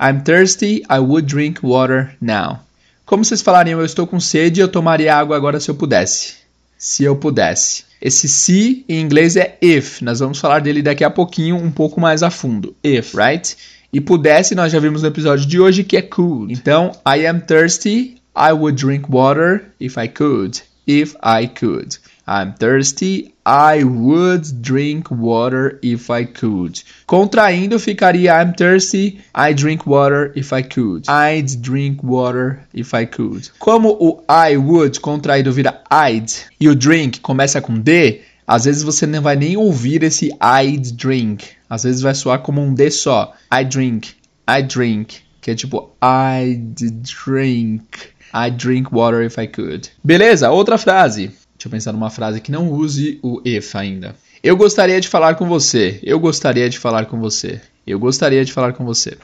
I'm 0.00 0.22
thirsty. 0.22 0.82
I 0.90 1.00
would 1.00 1.26
drink 1.26 1.60
water 1.62 2.16
now. 2.18 2.60
Como 3.04 3.26
vocês 3.26 3.42
falariam, 3.42 3.78
eu 3.78 3.84
estou 3.84 4.06
com 4.06 4.18
sede, 4.18 4.60
eu 4.60 4.68
tomaria 4.68 5.14
água 5.14 5.36
agora 5.36 5.60
se 5.60 5.70
eu 5.70 5.74
pudesse. 5.74 6.36
Se 6.78 7.04
eu 7.04 7.14
pudesse. 7.14 7.84
Esse 8.00 8.26
se 8.26 8.86
em 8.88 9.02
inglês 9.02 9.36
é 9.36 9.58
if. 9.60 10.00
Nós 10.00 10.20
vamos 10.20 10.38
falar 10.38 10.60
dele 10.60 10.80
daqui 10.80 11.04
a 11.04 11.10
pouquinho, 11.10 11.56
um 11.56 11.70
pouco 11.70 12.00
mais 12.00 12.22
a 12.22 12.30
fundo. 12.30 12.74
If, 12.82 13.14
right? 13.14 13.54
E 13.92 14.00
pudesse, 14.00 14.54
nós 14.54 14.72
já 14.72 14.80
vimos 14.80 15.02
no 15.02 15.08
episódio 15.08 15.44
de 15.44 15.60
hoje 15.60 15.84
que 15.84 15.98
é 15.98 16.02
could. 16.02 16.52
Então, 16.52 16.92
I 17.06 17.26
am 17.26 17.40
thirsty, 17.40 18.17
I 18.38 18.52
would 18.52 18.76
drink 18.76 19.08
water 19.08 19.72
if 19.80 19.98
I 19.98 20.06
could. 20.06 20.60
If 20.86 21.16
I 21.20 21.46
could. 21.46 21.98
I'm 22.24 22.54
thirsty. 22.54 23.34
I 23.44 23.82
would 23.82 24.62
drink 24.62 25.10
water 25.10 25.80
if 25.82 26.08
I 26.08 26.24
could. 26.24 26.80
Contraindo 27.08 27.80
ficaria 27.80 28.38
I'm 28.38 28.52
thirsty. 28.54 29.20
I 29.34 29.54
drink 29.54 29.86
water 29.86 30.32
if 30.36 30.52
I 30.52 30.62
could. 30.62 31.08
I'd 31.08 31.60
drink 31.60 32.04
water 32.04 32.64
if 32.72 32.94
I 32.94 33.06
could. 33.06 33.50
Como 33.58 33.88
o 33.98 34.22
I 34.28 34.56
would 34.56 35.00
contraído 35.00 35.50
vira 35.50 35.82
I'd 35.90 36.32
e 36.60 36.68
o 36.68 36.76
drink 36.76 37.18
começa 37.20 37.60
com 37.60 37.80
D, 37.80 38.20
às 38.46 38.66
vezes 38.66 38.84
você 38.84 39.04
não 39.04 39.20
vai 39.20 39.34
nem 39.34 39.56
ouvir 39.56 40.04
esse 40.04 40.30
I'd 40.40 40.92
drink. 40.92 41.44
Às 41.68 41.82
vezes 41.82 42.02
vai 42.02 42.14
soar 42.14 42.38
como 42.38 42.60
um 42.60 42.72
D 42.72 42.88
só. 42.90 43.34
I 43.52 43.64
drink. 43.64 44.10
I 44.48 44.62
drink. 44.62 45.22
Que 45.40 45.50
é 45.50 45.54
tipo 45.56 45.90
I'd 46.00 46.90
drink. 47.02 48.16
I 48.32 48.50
drink 48.50 48.92
water 48.92 49.22
if 49.22 49.38
I 49.38 49.46
could. 49.46 49.90
Beleza, 50.02 50.50
outra 50.50 50.78
frase. 50.78 51.28
Deixa 51.28 51.66
eu 51.66 51.70
pensar 51.70 51.92
numa 51.92 52.10
frase 52.10 52.40
que 52.40 52.52
não 52.52 52.70
use 52.70 53.18
o 53.22 53.40
if 53.44 53.74
ainda. 53.74 54.14
Eu 54.42 54.56
gostaria 54.56 55.00
de 55.00 55.08
falar 55.08 55.34
com 55.34 55.46
você. 55.46 55.98
Eu 56.02 56.20
gostaria 56.20 56.70
de 56.70 56.78
falar 56.78 57.06
com 57.06 57.18
você. 57.18 57.60
Eu 57.86 57.98
gostaria 57.98 58.44
de 58.44 58.52
falar 58.52 58.72
com 58.72 58.84
você. 58.84 59.18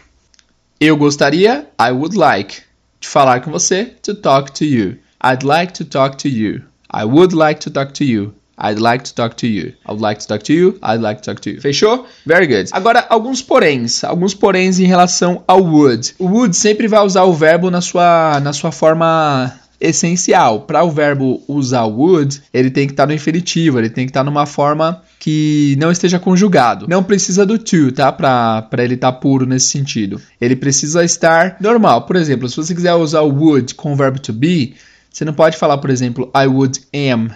Eu 0.80 0.96
gostaria, 0.96 1.68
I 1.80 1.92
would 1.92 2.16
like, 2.16 2.62
de 2.98 3.06
falar 3.06 3.40
com 3.40 3.50
você, 3.50 3.84
to 4.02 4.14
talk 4.14 4.50
to 4.52 4.64
you. 4.64 4.98
I'd 5.22 5.44
like 5.44 5.72
to 5.74 5.84
talk 5.84 6.16
to 6.18 6.28
you. 6.28 6.62
I 6.92 7.04
would 7.04 7.34
like 7.34 7.60
to 7.60 7.70
talk 7.70 7.92
to 7.92 8.04
you. 8.04 8.34
I'd 8.58 8.80
like 8.80 9.04
to 9.04 9.14
talk 9.14 9.36
to 9.38 9.46
you. 9.46 9.74
I 9.84 9.92
would 9.92 10.00
like 10.00 10.20
to 10.20 10.28
talk 10.28 10.42
to 10.44 10.52
you. 10.52 10.78
I'd 10.82 11.00
like 11.00 11.22
to 11.22 11.32
talk 11.32 11.40
to 11.42 11.50
you. 11.50 11.60
Fechou? 11.60 12.06
Very 12.24 12.46
good. 12.46 12.68
Agora, 12.72 13.04
alguns 13.08 13.42
poréns. 13.42 14.04
Alguns 14.04 14.34
poréns 14.34 14.78
em 14.78 14.86
relação 14.86 15.42
ao 15.46 15.62
would. 15.62 16.14
O 16.18 16.26
would 16.26 16.56
sempre 16.56 16.86
vai 16.86 17.04
usar 17.04 17.24
o 17.24 17.32
verbo 17.32 17.70
na 17.70 17.80
sua, 17.80 18.40
na 18.40 18.52
sua 18.52 18.70
forma 18.70 19.52
essencial. 19.80 20.60
Para 20.62 20.84
o 20.84 20.90
verbo 20.90 21.42
usar 21.48 21.84
would, 21.84 22.42
ele 22.52 22.70
tem 22.70 22.86
que 22.86 22.92
estar 22.92 23.04
tá 23.04 23.06
no 23.08 23.12
infinitivo, 23.12 23.78
ele 23.78 23.90
tem 23.90 24.06
que 24.06 24.10
estar 24.10 24.20
tá 24.20 24.24
numa 24.24 24.46
forma 24.46 25.02
que 25.18 25.76
não 25.78 25.90
esteja 25.90 26.18
conjugado. 26.18 26.86
Não 26.88 27.02
precisa 27.02 27.44
do 27.44 27.58
to, 27.58 27.92
tá? 27.92 28.12
Para 28.12 28.68
ele 28.78 28.94
estar 28.94 29.12
tá 29.12 29.18
puro 29.18 29.46
nesse 29.46 29.68
sentido. 29.68 30.20
Ele 30.40 30.56
precisa 30.56 31.04
estar 31.04 31.56
normal. 31.60 32.02
Por 32.02 32.16
exemplo, 32.16 32.48
se 32.48 32.56
você 32.56 32.74
quiser 32.74 32.94
usar 32.94 33.22
o 33.22 33.34
would 33.34 33.74
com 33.74 33.92
o 33.92 33.96
verbo 33.96 34.18
to 34.18 34.32
be, 34.32 34.74
você 35.10 35.24
não 35.24 35.34
pode 35.34 35.56
falar, 35.56 35.78
por 35.78 35.90
exemplo, 35.90 36.30
I 36.34 36.46
would 36.46 36.80
am 36.92 37.30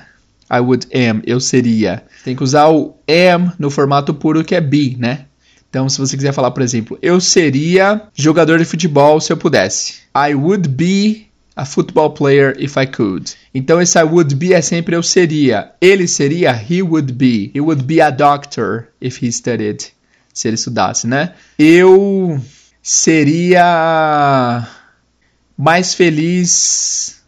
I 0.50 0.61
would 0.61 0.87
am, 0.95 1.23
eu 1.26 1.40
seria. 1.40 2.05
Tem 2.25 2.35
que 2.35 2.43
usar 2.43 2.69
o 2.69 2.97
am 3.09 3.52
no 3.59 3.71
formato 3.71 4.14
puro 4.14 4.45
que 4.45 4.55
é 4.55 4.61
be, 4.61 4.97
né? 4.99 5.26
Então, 5.69 5.88
se 5.88 5.99
você 5.99 6.17
quiser 6.17 6.33
falar, 6.33 6.50
por 6.50 6.62
exemplo, 6.62 6.99
eu 7.02 7.21
seria 7.21 8.02
jogador 8.14 8.59
de 8.59 8.64
futebol 8.64 9.21
se 9.21 9.33
eu 9.33 9.37
pudesse. 9.37 9.97
I 10.17 10.35
would 10.35 10.67
be 10.69 11.28
a 11.59 11.64
football 11.64 12.11
player 12.11 12.55
if 12.57 12.76
I 12.76 12.87
could. 12.87 13.35
Então 13.52 13.83
esse 13.83 13.99
I 13.99 14.05
would 14.05 14.33
be 14.37 14.55
é 14.55 14.62
sempre 14.62 14.95
eu 14.95 15.02
seria. 15.02 15.73
Ele 15.81 16.07
seria 16.07 16.52
he 16.52 16.81
would 16.83 17.12
be. 17.12 17.50
He 17.52 17.61
would 17.61 17.83
be 17.83 18.00
a 18.00 18.11
doctor 18.11 18.87
if 19.00 19.21
he 19.21 19.33
studied. 19.33 19.93
Se 20.33 20.47
ele 20.47 20.55
estudasse, 20.55 21.09
né? 21.09 21.35
Eu 21.59 22.40
seria 22.81 24.69
mais 25.57 25.95
feliz. 25.95 27.21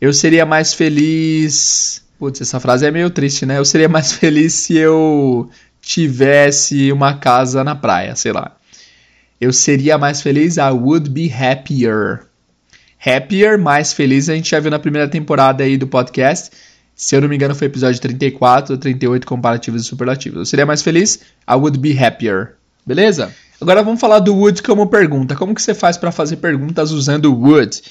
Eu 0.00 0.14
seria 0.14 0.46
mais 0.46 0.72
feliz. 0.72 2.02
Putz, 2.24 2.40
essa 2.40 2.58
frase 2.58 2.86
é 2.86 2.90
meio 2.90 3.10
triste, 3.10 3.44
né? 3.44 3.58
Eu 3.58 3.66
seria 3.66 3.86
mais 3.86 4.12
feliz 4.16 4.54
se 4.54 4.78
eu 4.78 5.46
tivesse 5.82 6.90
uma 6.90 7.18
casa 7.18 7.62
na 7.62 7.74
praia, 7.74 8.16
sei 8.16 8.32
lá. 8.32 8.56
Eu 9.38 9.52
seria 9.52 9.98
mais 9.98 10.22
feliz, 10.22 10.56
I 10.56 10.70
would 10.70 11.10
be 11.10 11.30
happier. 11.30 12.22
Happier, 12.98 13.58
mais 13.58 13.92
feliz, 13.92 14.30
a 14.30 14.34
gente 14.34 14.50
já 14.50 14.58
viu 14.58 14.70
na 14.70 14.78
primeira 14.78 15.06
temporada 15.06 15.64
aí 15.64 15.76
do 15.76 15.86
podcast. 15.86 16.50
Se 16.96 17.14
eu 17.14 17.20
não 17.20 17.28
me 17.28 17.36
engano, 17.36 17.54
foi 17.54 17.66
episódio 17.66 18.00
34 18.00 18.72
ou 18.72 18.78
38 18.80 19.26
comparativos 19.26 19.82
e 19.82 19.84
superlativos. 19.84 20.38
Eu 20.38 20.46
seria 20.46 20.64
mais 20.64 20.80
feliz, 20.80 21.20
I 21.46 21.56
would 21.56 21.78
be 21.78 21.92
happier. 21.92 22.54
Beleza? 22.86 23.34
Agora 23.60 23.82
vamos 23.82 24.00
falar 24.00 24.20
do 24.20 24.34
would 24.34 24.62
como 24.62 24.86
pergunta. 24.86 25.36
Como 25.36 25.54
que 25.54 25.60
você 25.60 25.74
faz 25.74 25.98
para 25.98 26.10
fazer 26.10 26.36
perguntas 26.36 26.90
usando 26.90 27.34
would? 27.34 27.82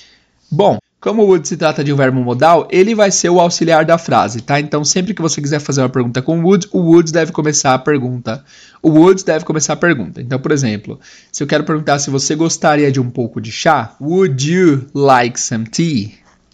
Bom, 0.49 0.79
como 1.03 1.21
o 1.21 1.25
would 1.25 1.45
se 1.45 1.57
trata 1.57 1.83
de 1.83 1.91
um 1.91 1.97
verbo 1.97 2.21
modal, 2.21 2.65
ele 2.71 2.95
vai 2.95 3.11
ser 3.11 3.29
o 3.29 3.41
auxiliar 3.41 3.83
da 3.83 3.97
frase, 3.97 4.39
tá? 4.39 4.57
Então, 4.61 4.85
sempre 4.85 5.13
que 5.13 5.21
você 5.21 5.41
quiser 5.41 5.59
fazer 5.59 5.81
uma 5.81 5.89
pergunta 5.89 6.21
com 6.21 6.41
would, 6.41 6.69
o 6.71 6.79
would 6.79 7.11
deve 7.11 7.33
começar 7.33 7.73
a 7.73 7.77
pergunta. 7.77 8.41
O 8.81 8.89
would 8.89 9.21
deve 9.25 9.43
começar 9.43 9.73
a 9.73 9.75
pergunta. 9.75 10.21
Então, 10.21 10.39
por 10.39 10.53
exemplo, 10.53 10.97
se 11.29 11.43
eu 11.43 11.47
quero 11.47 11.65
perguntar 11.65 11.99
se 11.99 12.09
você 12.09 12.35
gostaria 12.35 12.89
de 12.89 13.01
um 13.01 13.09
pouco 13.09 13.41
de 13.41 13.51
chá, 13.51 13.93
would 13.99 14.49
you 14.49 14.85
like 14.93 15.37
some 15.37 15.65
tea? 15.65 16.11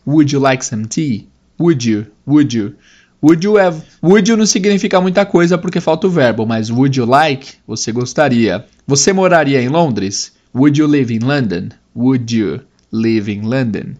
Would 0.07 0.33
you 0.33 0.41
like 0.41 0.65
some 0.65 0.87
tea? 0.87 1.27
Would 1.59 1.87
you? 1.87 2.07
Would 2.25 2.57
you? 2.57 2.73
Would 3.21 3.45
you 3.45 3.55
have? 3.55 3.83
Would 4.01 4.31
you 4.31 4.35
não 4.35 4.47
significa 4.47 4.99
muita 4.99 5.27
coisa 5.27 5.59
porque 5.59 5.79
falta 5.79 6.07
o 6.07 6.09
verbo, 6.09 6.47
mas 6.47 6.71
would 6.71 6.97
you 6.97 7.05
like? 7.05 7.53
Você 7.67 7.91
gostaria. 7.91 8.65
Você 8.87 9.13
moraria 9.13 9.61
em 9.61 9.67
Londres? 9.67 10.33
Would 10.55 10.81
you 10.81 10.87
live 10.87 11.13
in 11.13 11.19
London? 11.19 11.69
Would 11.95 12.35
you 12.35 12.61
live 12.91 13.31
in 13.31 13.41
London? 13.41 13.93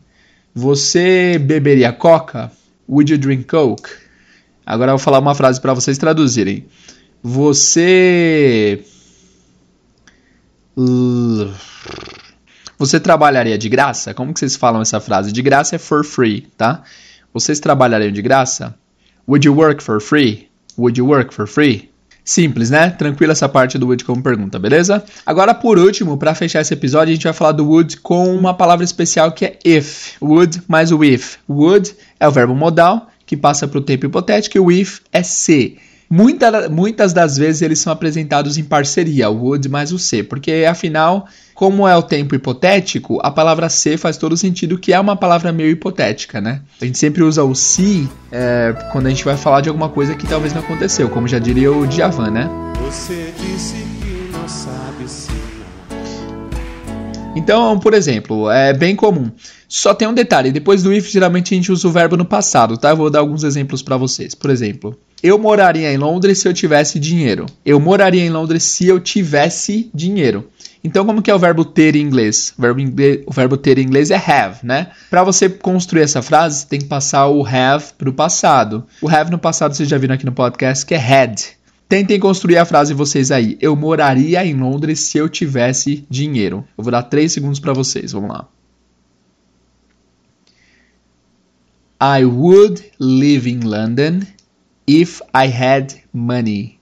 Você 0.59 1.39
beberia 1.39 1.93
coca? 1.93 2.51
Would 2.87 3.13
you 3.13 3.17
drink 3.17 3.45
coke? 3.45 3.89
Agora 4.65 4.91
eu 4.91 4.97
vou 4.97 5.03
falar 5.03 5.19
uma 5.19 5.33
frase 5.33 5.61
para 5.61 5.73
vocês 5.73 5.97
traduzirem. 5.97 6.65
Você. 7.23 8.83
Você 12.77 12.99
trabalharia 12.99 13.57
de 13.57 13.69
graça? 13.69 14.13
Como 14.13 14.33
que 14.33 14.39
vocês 14.41 14.57
falam 14.57 14.81
essa 14.81 14.99
frase? 14.99 15.31
De 15.31 15.41
graça 15.41 15.77
é 15.77 15.79
for 15.79 16.03
free, 16.03 16.41
tá? 16.57 16.83
Vocês 17.33 17.61
trabalhariam 17.61 18.11
de 18.11 18.21
graça? 18.21 18.75
Would 19.25 19.47
you 19.47 19.55
work 19.55 19.81
for 19.81 20.01
free? 20.01 20.49
Would 20.77 20.99
you 20.99 21.07
work 21.07 21.33
for 21.33 21.47
free? 21.47 21.88
Simples, 22.29 22.69
né? 22.69 22.91
Tranquila 22.91 23.31
essa 23.31 23.49
parte 23.49 23.75
do 23.79 23.87
would 23.87 24.05
como 24.05 24.21
pergunta, 24.21 24.59
beleza? 24.59 25.03
Agora, 25.25 25.51
por 25.51 25.79
último, 25.79 26.15
para 26.15 26.35
fechar 26.35 26.61
esse 26.61 26.71
episódio, 26.71 27.11
a 27.11 27.15
gente 27.15 27.23
vai 27.23 27.33
falar 27.33 27.53
do 27.53 27.65
would 27.67 27.97
com 28.01 28.35
uma 28.35 28.53
palavra 28.53 28.85
especial 28.85 29.31
que 29.31 29.45
é 29.45 29.57
if. 29.65 30.13
Would 30.21 30.61
mais 30.67 30.91
o 30.91 31.03
if. 31.03 31.37
Would 31.49 31.91
é 32.19 32.27
o 32.27 32.31
verbo 32.31 32.53
modal 32.53 33.09
que 33.25 33.35
passa 33.35 33.67
para 33.67 33.79
o 33.79 33.81
tempo 33.81 34.05
hipotético 34.05 34.57
e 34.57 34.59
o 34.59 34.71
if 34.71 34.99
é 35.11 35.23
se. 35.23 35.79
Muita, 36.09 36.67
muitas 36.69 37.13
das 37.13 37.37
vezes 37.37 37.61
eles 37.61 37.79
são 37.79 37.93
apresentados 37.93 38.57
em 38.57 38.63
parceria, 38.63 39.29
o 39.29 39.43
would 39.43 39.69
mais 39.69 39.91
o 39.91 39.99
se, 39.99 40.23
porque 40.23 40.65
afinal, 40.67 41.27
como 41.53 41.87
é 41.87 41.95
o 41.95 42.01
tempo 42.01 42.33
hipotético, 42.33 43.19
a 43.21 43.29
palavra 43.29 43.69
se 43.69 43.95
faz 43.95 44.17
todo 44.17 44.35
sentido, 44.35 44.79
que 44.79 44.91
é 44.91 44.99
uma 44.99 45.15
palavra 45.15 45.51
meio 45.51 45.69
hipotética, 45.69 46.41
né? 46.41 46.61
A 46.81 46.85
gente 46.85 46.97
sempre 46.97 47.21
usa 47.21 47.43
o 47.43 47.53
se 47.53 48.09
é, 48.31 48.73
quando 48.91 49.05
a 49.05 49.09
gente 49.09 49.23
vai 49.23 49.37
falar 49.37 49.61
de 49.61 49.69
alguma 49.69 49.89
coisa 49.89 50.15
que 50.15 50.25
talvez 50.25 50.51
não 50.51 50.61
aconteceu, 50.61 51.09
como 51.09 51.27
já 51.27 51.37
diria 51.37 51.71
o 51.71 51.85
Djavan, 51.85 52.31
né? 52.31 52.49
Você 52.81 53.31
disse 53.37 53.75
que 54.01 54.31
então, 57.39 57.79
por 57.79 57.93
exemplo, 57.93 58.51
é 58.51 58.73
bem 58.73 58.95
comum. 58.95 59.31
Só 59.67 59.93
tem 59.93 60.07
um 60.07 60.13
detalhe, 60.13 60.51
depois 60.51 60.83
do 60.83 60.91
if 60.91 61.09
geralmente 61.09 61.53
a 61.53 61.57
gente 61.57 61.71
usa 61.71 61.87
o 61.87 61.91
verbo 61.91 62.17
no 62.17 62.25
passado, 62.25 62.77
tá? 62.77 62.89
Eu 62.89 62.97
vou 62.97 63.09
dar 63.09 63.19
alguns 63.19 63.43
exemplos 63.43 63.81
para 63.81 63.95
vocês. 63.95 64.35
Por 64.35 64.49
exemplo, 64.49 64.99
eu 65.23 65.39
moraria 65.39 65.91
em 65.93 65.97
Londres 65.97 66.39
se 66.39 66.47
eu 66.47 66.53
tivesse 66.53 66.99
dinheiro. 66.99 67.45
Eu 67.65 67.79
moraria 67.79 68.25
em 68.25 68.29
Londres 68.29 68.63
se 68.63 68.87
eu 68.87 68.99
tivesse 68.99 69.89
dinheiro. 69.93 70.49
Então, 70.83 71.05
como 71.05 71.21
que 71.21 71.29
é 71.29 71.35
o 71.35 71.39
verbo 71.39 71.63
ter 71.63 71.95
em 71.95 72.01
inglês? 72.01 72.53
O 72.57 72.61
verbo, 72.61 72.79
inglês, 72.79 73.21
o 73.25 73.33
verbo 73.33 73.57
ter 73.57 73.77
em 73.77 73.83
inglês 73.83 74.11
é 74.11 74.15
have, 74.15 74.59
né? 74.63 74.87
Para 75.09 75.23
você 75.23 75.49
construir 75.49 76.01
essa 76.01 76.21
frase, 76.21 76.65
tem 76.65 76.79
que 76.79 76.85
passar 76.85 77.27
o 77.27 77.45
have 77.45 77.85
para 77.97 78.09
o 78.09 78.13
passado. 78.13 78.85
O 79.01 79.09
have 79.09 79.29
no 79.29 79.37
passado 79.37 79.75
vocês 79.75 79.89
já 79.89 79.97
viram 79.97 80.15
aqui 80.15 80.25
no 80.25 80.31
podcast 80.31 80.85
que 80.85 80.95
é 80.95 80.97
had. 80.97 81.41
Tentem 81.89 82.19
construir 82.19 82.57
a 82.57 82.65
frase 82.65 82.93
vocês 82.93 83.31
aí. 83.31 83.57
Eu 83.59 83.75
moraria 83.75 84.45
em 84.45 84.53
Londres 84.53 84.99
se 84.99 85.17
eu 85.17 85.27
tivesse 85.27 86.05
dinheiro. 86.07 86.63
Eu 86.77 86.83
vou 86.83 86.91
dar 86.91 87.01
3 87.01 87.31
segundos 87.31 87.59
para 87.59 87.73
vocês. 87.73 88.11
Vamos 88.11 88.29
lá. 88.29 88.47
I 91.99 92.23
would 92.23 92.91
live 92.99 93.49
in 93.49 93.61
London 93.61 94.19
if 94.87 95.19
I 95.35 95.47
had 95.47 95.95
money. 96.13 96.79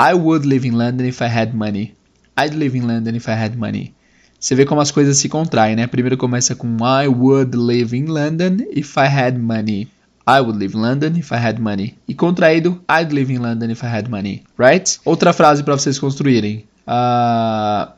I 0.00 0.14
would 0.14 0.48
live 0.48 0.66
in 0.66 0.72
London 0.72 1.04
if 1.06 1.20
I 1.20 1.26
had 1.26 1.54
money. 1.54 1.94
I'd 2.38 2.56
live 2.56 2.76
in 2.76 2.86
London 2.86 3.14
if 3.14 3.28
I 3.28 3.32
had 3.32 3.54
money. 3.54 3.94
Você 4.40 4.54
vê 4.54 4.64
como 4.64 4.80
as 4.80 4.90
coisas 4.90 5.18
se 5.18 5.28
contraem, 5.28 5.76
né? 5.76 5.86
Primeiro 5.86 6.16
começa 6.16 6.54
com 6.56 6.66
I 6.78 7.06
would 7.06 7.54
live 7.54 7.94
in 7.94 8.06
London 8.06 8.64
if 8.72 8.96
I 8.96 9.06
had 9.06 9.36
money. 9.36 9.88
I 10.30 10.40
would 10.40 10.56
live 10.56 10.76
in 10.76 10.82
London 10.82 11.16
if 11.16 11.32
I 11.32 11.38
had 11.38 11.58
money. 11.58 11.96
E 12.06 12.14
contraído, 12.14 12.80
I'd 12.88 13.12
live 13.12 13.32
in 13.32 13.38
London 13.38 13.70
if 13.70 13.82
I 13.82 13.88
had 13.88 14.08
money. 14.08 14.44
Right? 14.56 15.00
Outra 15.04 15.32
frase 15.32 15.64
para 15.64 15.76
vocês 15.76 15.98
construírem. 15.98 16.64
Uh, 16.86 17.92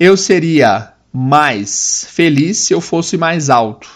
eu 0.00 0.16
seria 0.16 0.94
mais 1.12 2.06
feliz 2.08 2.56
se 2.58 2.72
eu 2.72 2.80
fosse 2.80 3.18
mais 3.18 3.50
alto. 3.50 3.88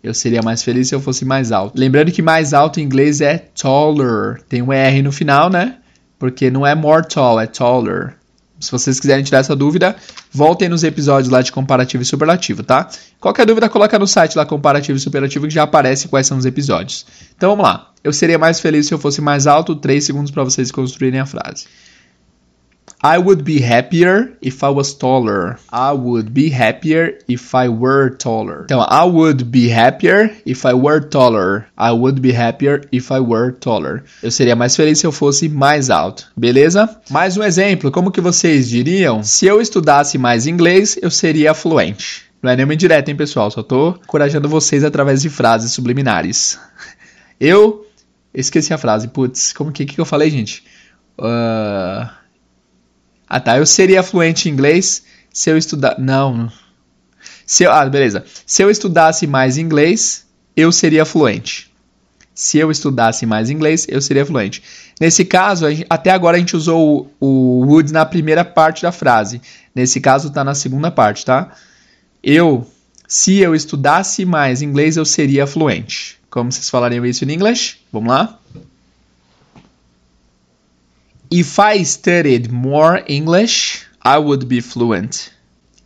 Eu 0.00 0.14
seria 0.14 0.42
mais 0.42 0.62
feliz 0.62 0.88
se 0.88 0.94
eu 0.94 1.00
fosse 1.00 1.24
mais 1.24 1.50
alto. 1.50 1.76
Lembrando 1.76 2.12
que 2.12 2.22
mais 2.22 2.54
alto 2.54 2.78
em 2.78 2.84
inglês 2.84 3.20
é 3.20 3.38
taller. 3.38 4.40
Tem 4.48 4.62
um 4.62 4.72
R 4.72 5.02
no 5.02 5.10
final, 5.10 5.50
né? 5.50 5.78
Porque 6.18 6.50
não 6.50 6.64
é 6.64 6.74
more 6.74 7.04
tall, 7.08 7.40
é 7.40 7.46
taller. 7.46 8.14
Se 8.64 8.72
vocês 8.72 8.98
quiserem 8.98 9.22
tirar 9.22 9.38
essa 9.38 9.54
dúvida, 9.54 9.94
voltem 10.32 10.68
nos 10.68 10.82
episódios 10.82 11.30
lá 11.30 11.42
de 11.42 11.52
comparativo 11.52 12.02
e 12.02 12.06
superlativo, 12.06 12.62
tá? 12.62 12.88
Qualquer 13.20 13.46
dúvida, 13.46 13.68
coloca 13.68 13.98
no 13.98 14.06
site 14.06 14.36
lá 14.36 14.46
comparativo 14.46 14.96
e 14.96 15.00
superlativo 15.00 15.46
que 15.46 15.54
já 15.54 15.64
aparece 15.64 16.08
quais 16.08 16.26
são 16.26 16.38
os 16.38 16.46
episódios. 16.46 17.06
Então 17.36 17.50
vamos 17.50 17.64
lá. 17.64 17.90
Eu 18.02 18.12
seria 18.12 18.38
mais 18.38 18.60
feliz 18.60 18.86
se 18.86 18.94
eu 18.94 18.98
fosse 18.98 19.20
mais 19.20 19.46
alto. 19.46 19.76
3 19.76 20.04
segundos 20.04 20.30
para 20.30 20.44
vocês 20.44 20.70
construírem 20.70 21.20
a 21.20 21.26
frase. 21.26 21.66
I 23.06 23.18
would 23.18 23.44
be 23.44 23.60
happier 23.60 24.34
if 24.40 24.64
I 24.64 24.70
was 24.70 24.94
taller. 24.94 25.58
I 25.70 25.92
would 25.92 26.32
be 26.32 26.48
happier 26.48 27.18
if 27.28 27.54
I 27.54 27.68
were 27.68 28.08
taller. 28.16 28.62
Então, 28.64 28.80
I 28.80 29.04
would 29.04 29.44
be 29.44 29.68
happier 29.68 30.34
if 30.46 30.64
I 30.64 30.72
were 30.72 31.02
taller. 31.02 31.66
I 31.76 31.92
would 31.92 32.22
be 32.22 32.32
happier 32.32 32.80
if 32.90 33.12
I 33.12 33.20
were 33.20 33.52
taller. 33.52 34.04
Eu 34.22 34.30
seria 34.30 34.56
mais 34.56 34.74
feliz 34.74 35.00
se 35.00 35.06
eu 35.06 35.12
fosse 35.12 35.50
mais 35.50 35.90
alto. 35.90 36.32
Beleza? 36.34 36.98
Mais 37.10 37.36
um 37.36 37.42
exemplo. 37.42 37.90
Como 37.90 38.10
que 38.10 38.22
vocês 38.22 38.70
diriam? 38.70 39.22
Se 39.22 39.44
eu 39.44 39.60
estudasse 39.60 40.16
mais 40.16 40.46
inglês, 40.46 40.98
eu 41.02 41.10
seria 41.10 41.52
fluente. 41.52 42.22
Não 42.42 42.50
é 42.50 42.56
nenhuma 42.56 42.72
indireta, 42.72 43.10
hein, 43.10 43.16
pessoal? 43.18 43.50
Só 43.50 43.62
tô 43.62 43.90
encorajando 44.02 44.48
vocês 44.48 44.82
através 44.82 45.20
de 45.20 45.28
frases 45.28 45.72
subliminares. 45.72 46.58
Eu 47.38 47.86
esqueci 48.32 48.72
a 48.72 48.78
frase. 48.78 49.08
Putz, 49.08 49.52
como 49.52 49.70
que, 49.72 49.84
que 49.84 50.00
eu 50.00 50.06
falei, 50.06 50.30
gente? 50.30 50.64
Uh... 51.18 52.23
Ah, 53.28 53.40
tá. 53.40 53.58
Eu 53.58 53.66
seria 53.66 54.02
fluente 54.02 54.48
em 54.48 54.52
inglês 54.52 55.04
se 55.32 55.50
eu 55.50 55.58
estudar. 55.58 55.96
Não. 55.98 56.50
Se 57.46 57.64
eu... 57.64 57.72
Ah, 57.72 57.84
beleza. 57.86 58.24
Se 58.46 58.62
eu 58.62 58.70
estudasse 58.70 59.26
mais 59.26 59.58
inglês, 59.58 60.26
eu 60.56 60.70
seria 60.70 61.04
fluente. 61.04 61.72
Se 62.34 62.58
eu 62.58 62.70
estudasse 62.70 63.24
mais 63.26 63.48
inglês, 63.48 63.86
eu 63.88 64.00
seria 64.00 64.26
fluente. 64.26 64.62
Nesse 65.00 65.24
caso, 65.24 65.70
gente, 65.70 65.86
até 65.88 66.10
agora 66.10 66.36
a 66.36 66.40
gente 66.40 66.56
usou 66.56 67.10
o, 67.20 67.26
o 67.26 67.66
would 67.66 67.92
na 67.92 68.04
primeira 68.04 68.44
parte 68.44 68.82
da 68.82 68.90
frase. 68.90 69.40
Nesse 69.74 70.00
caso, 70.00 70.28
está 70.28 70.42
na 70.42 70.54
segunda 70.54 70.90
parte, 70.90 71.24
tá? 71.24 71.52
Eu, 72.22 72.66
se 73.06 73.38
eu 73.38 73.54
estudasse 73.54 74.24
mais 74.24 74.62
inglês, 74.62 74.96
eu 74.96 75.04
seria 75.04 75.46
fluente. 75.46 76.18
Como 76.28 76.50
vocês 76.50 76.68
falariam 76.68 77.04
isso 77.06 77.24
em 77.24 77.32
inglês? 77.32 77.76
Vamos 77.92 78.08
lá? 78.08 78.40
If 81.36 81.58
I 81.58 81.82
studied 81.82 82.52
more 82.52 83.02
English, 83.08 83.86
I 84.00 84.18
would 84.18 84.46
be 84.46 84.60
fluent. 84.60 85.32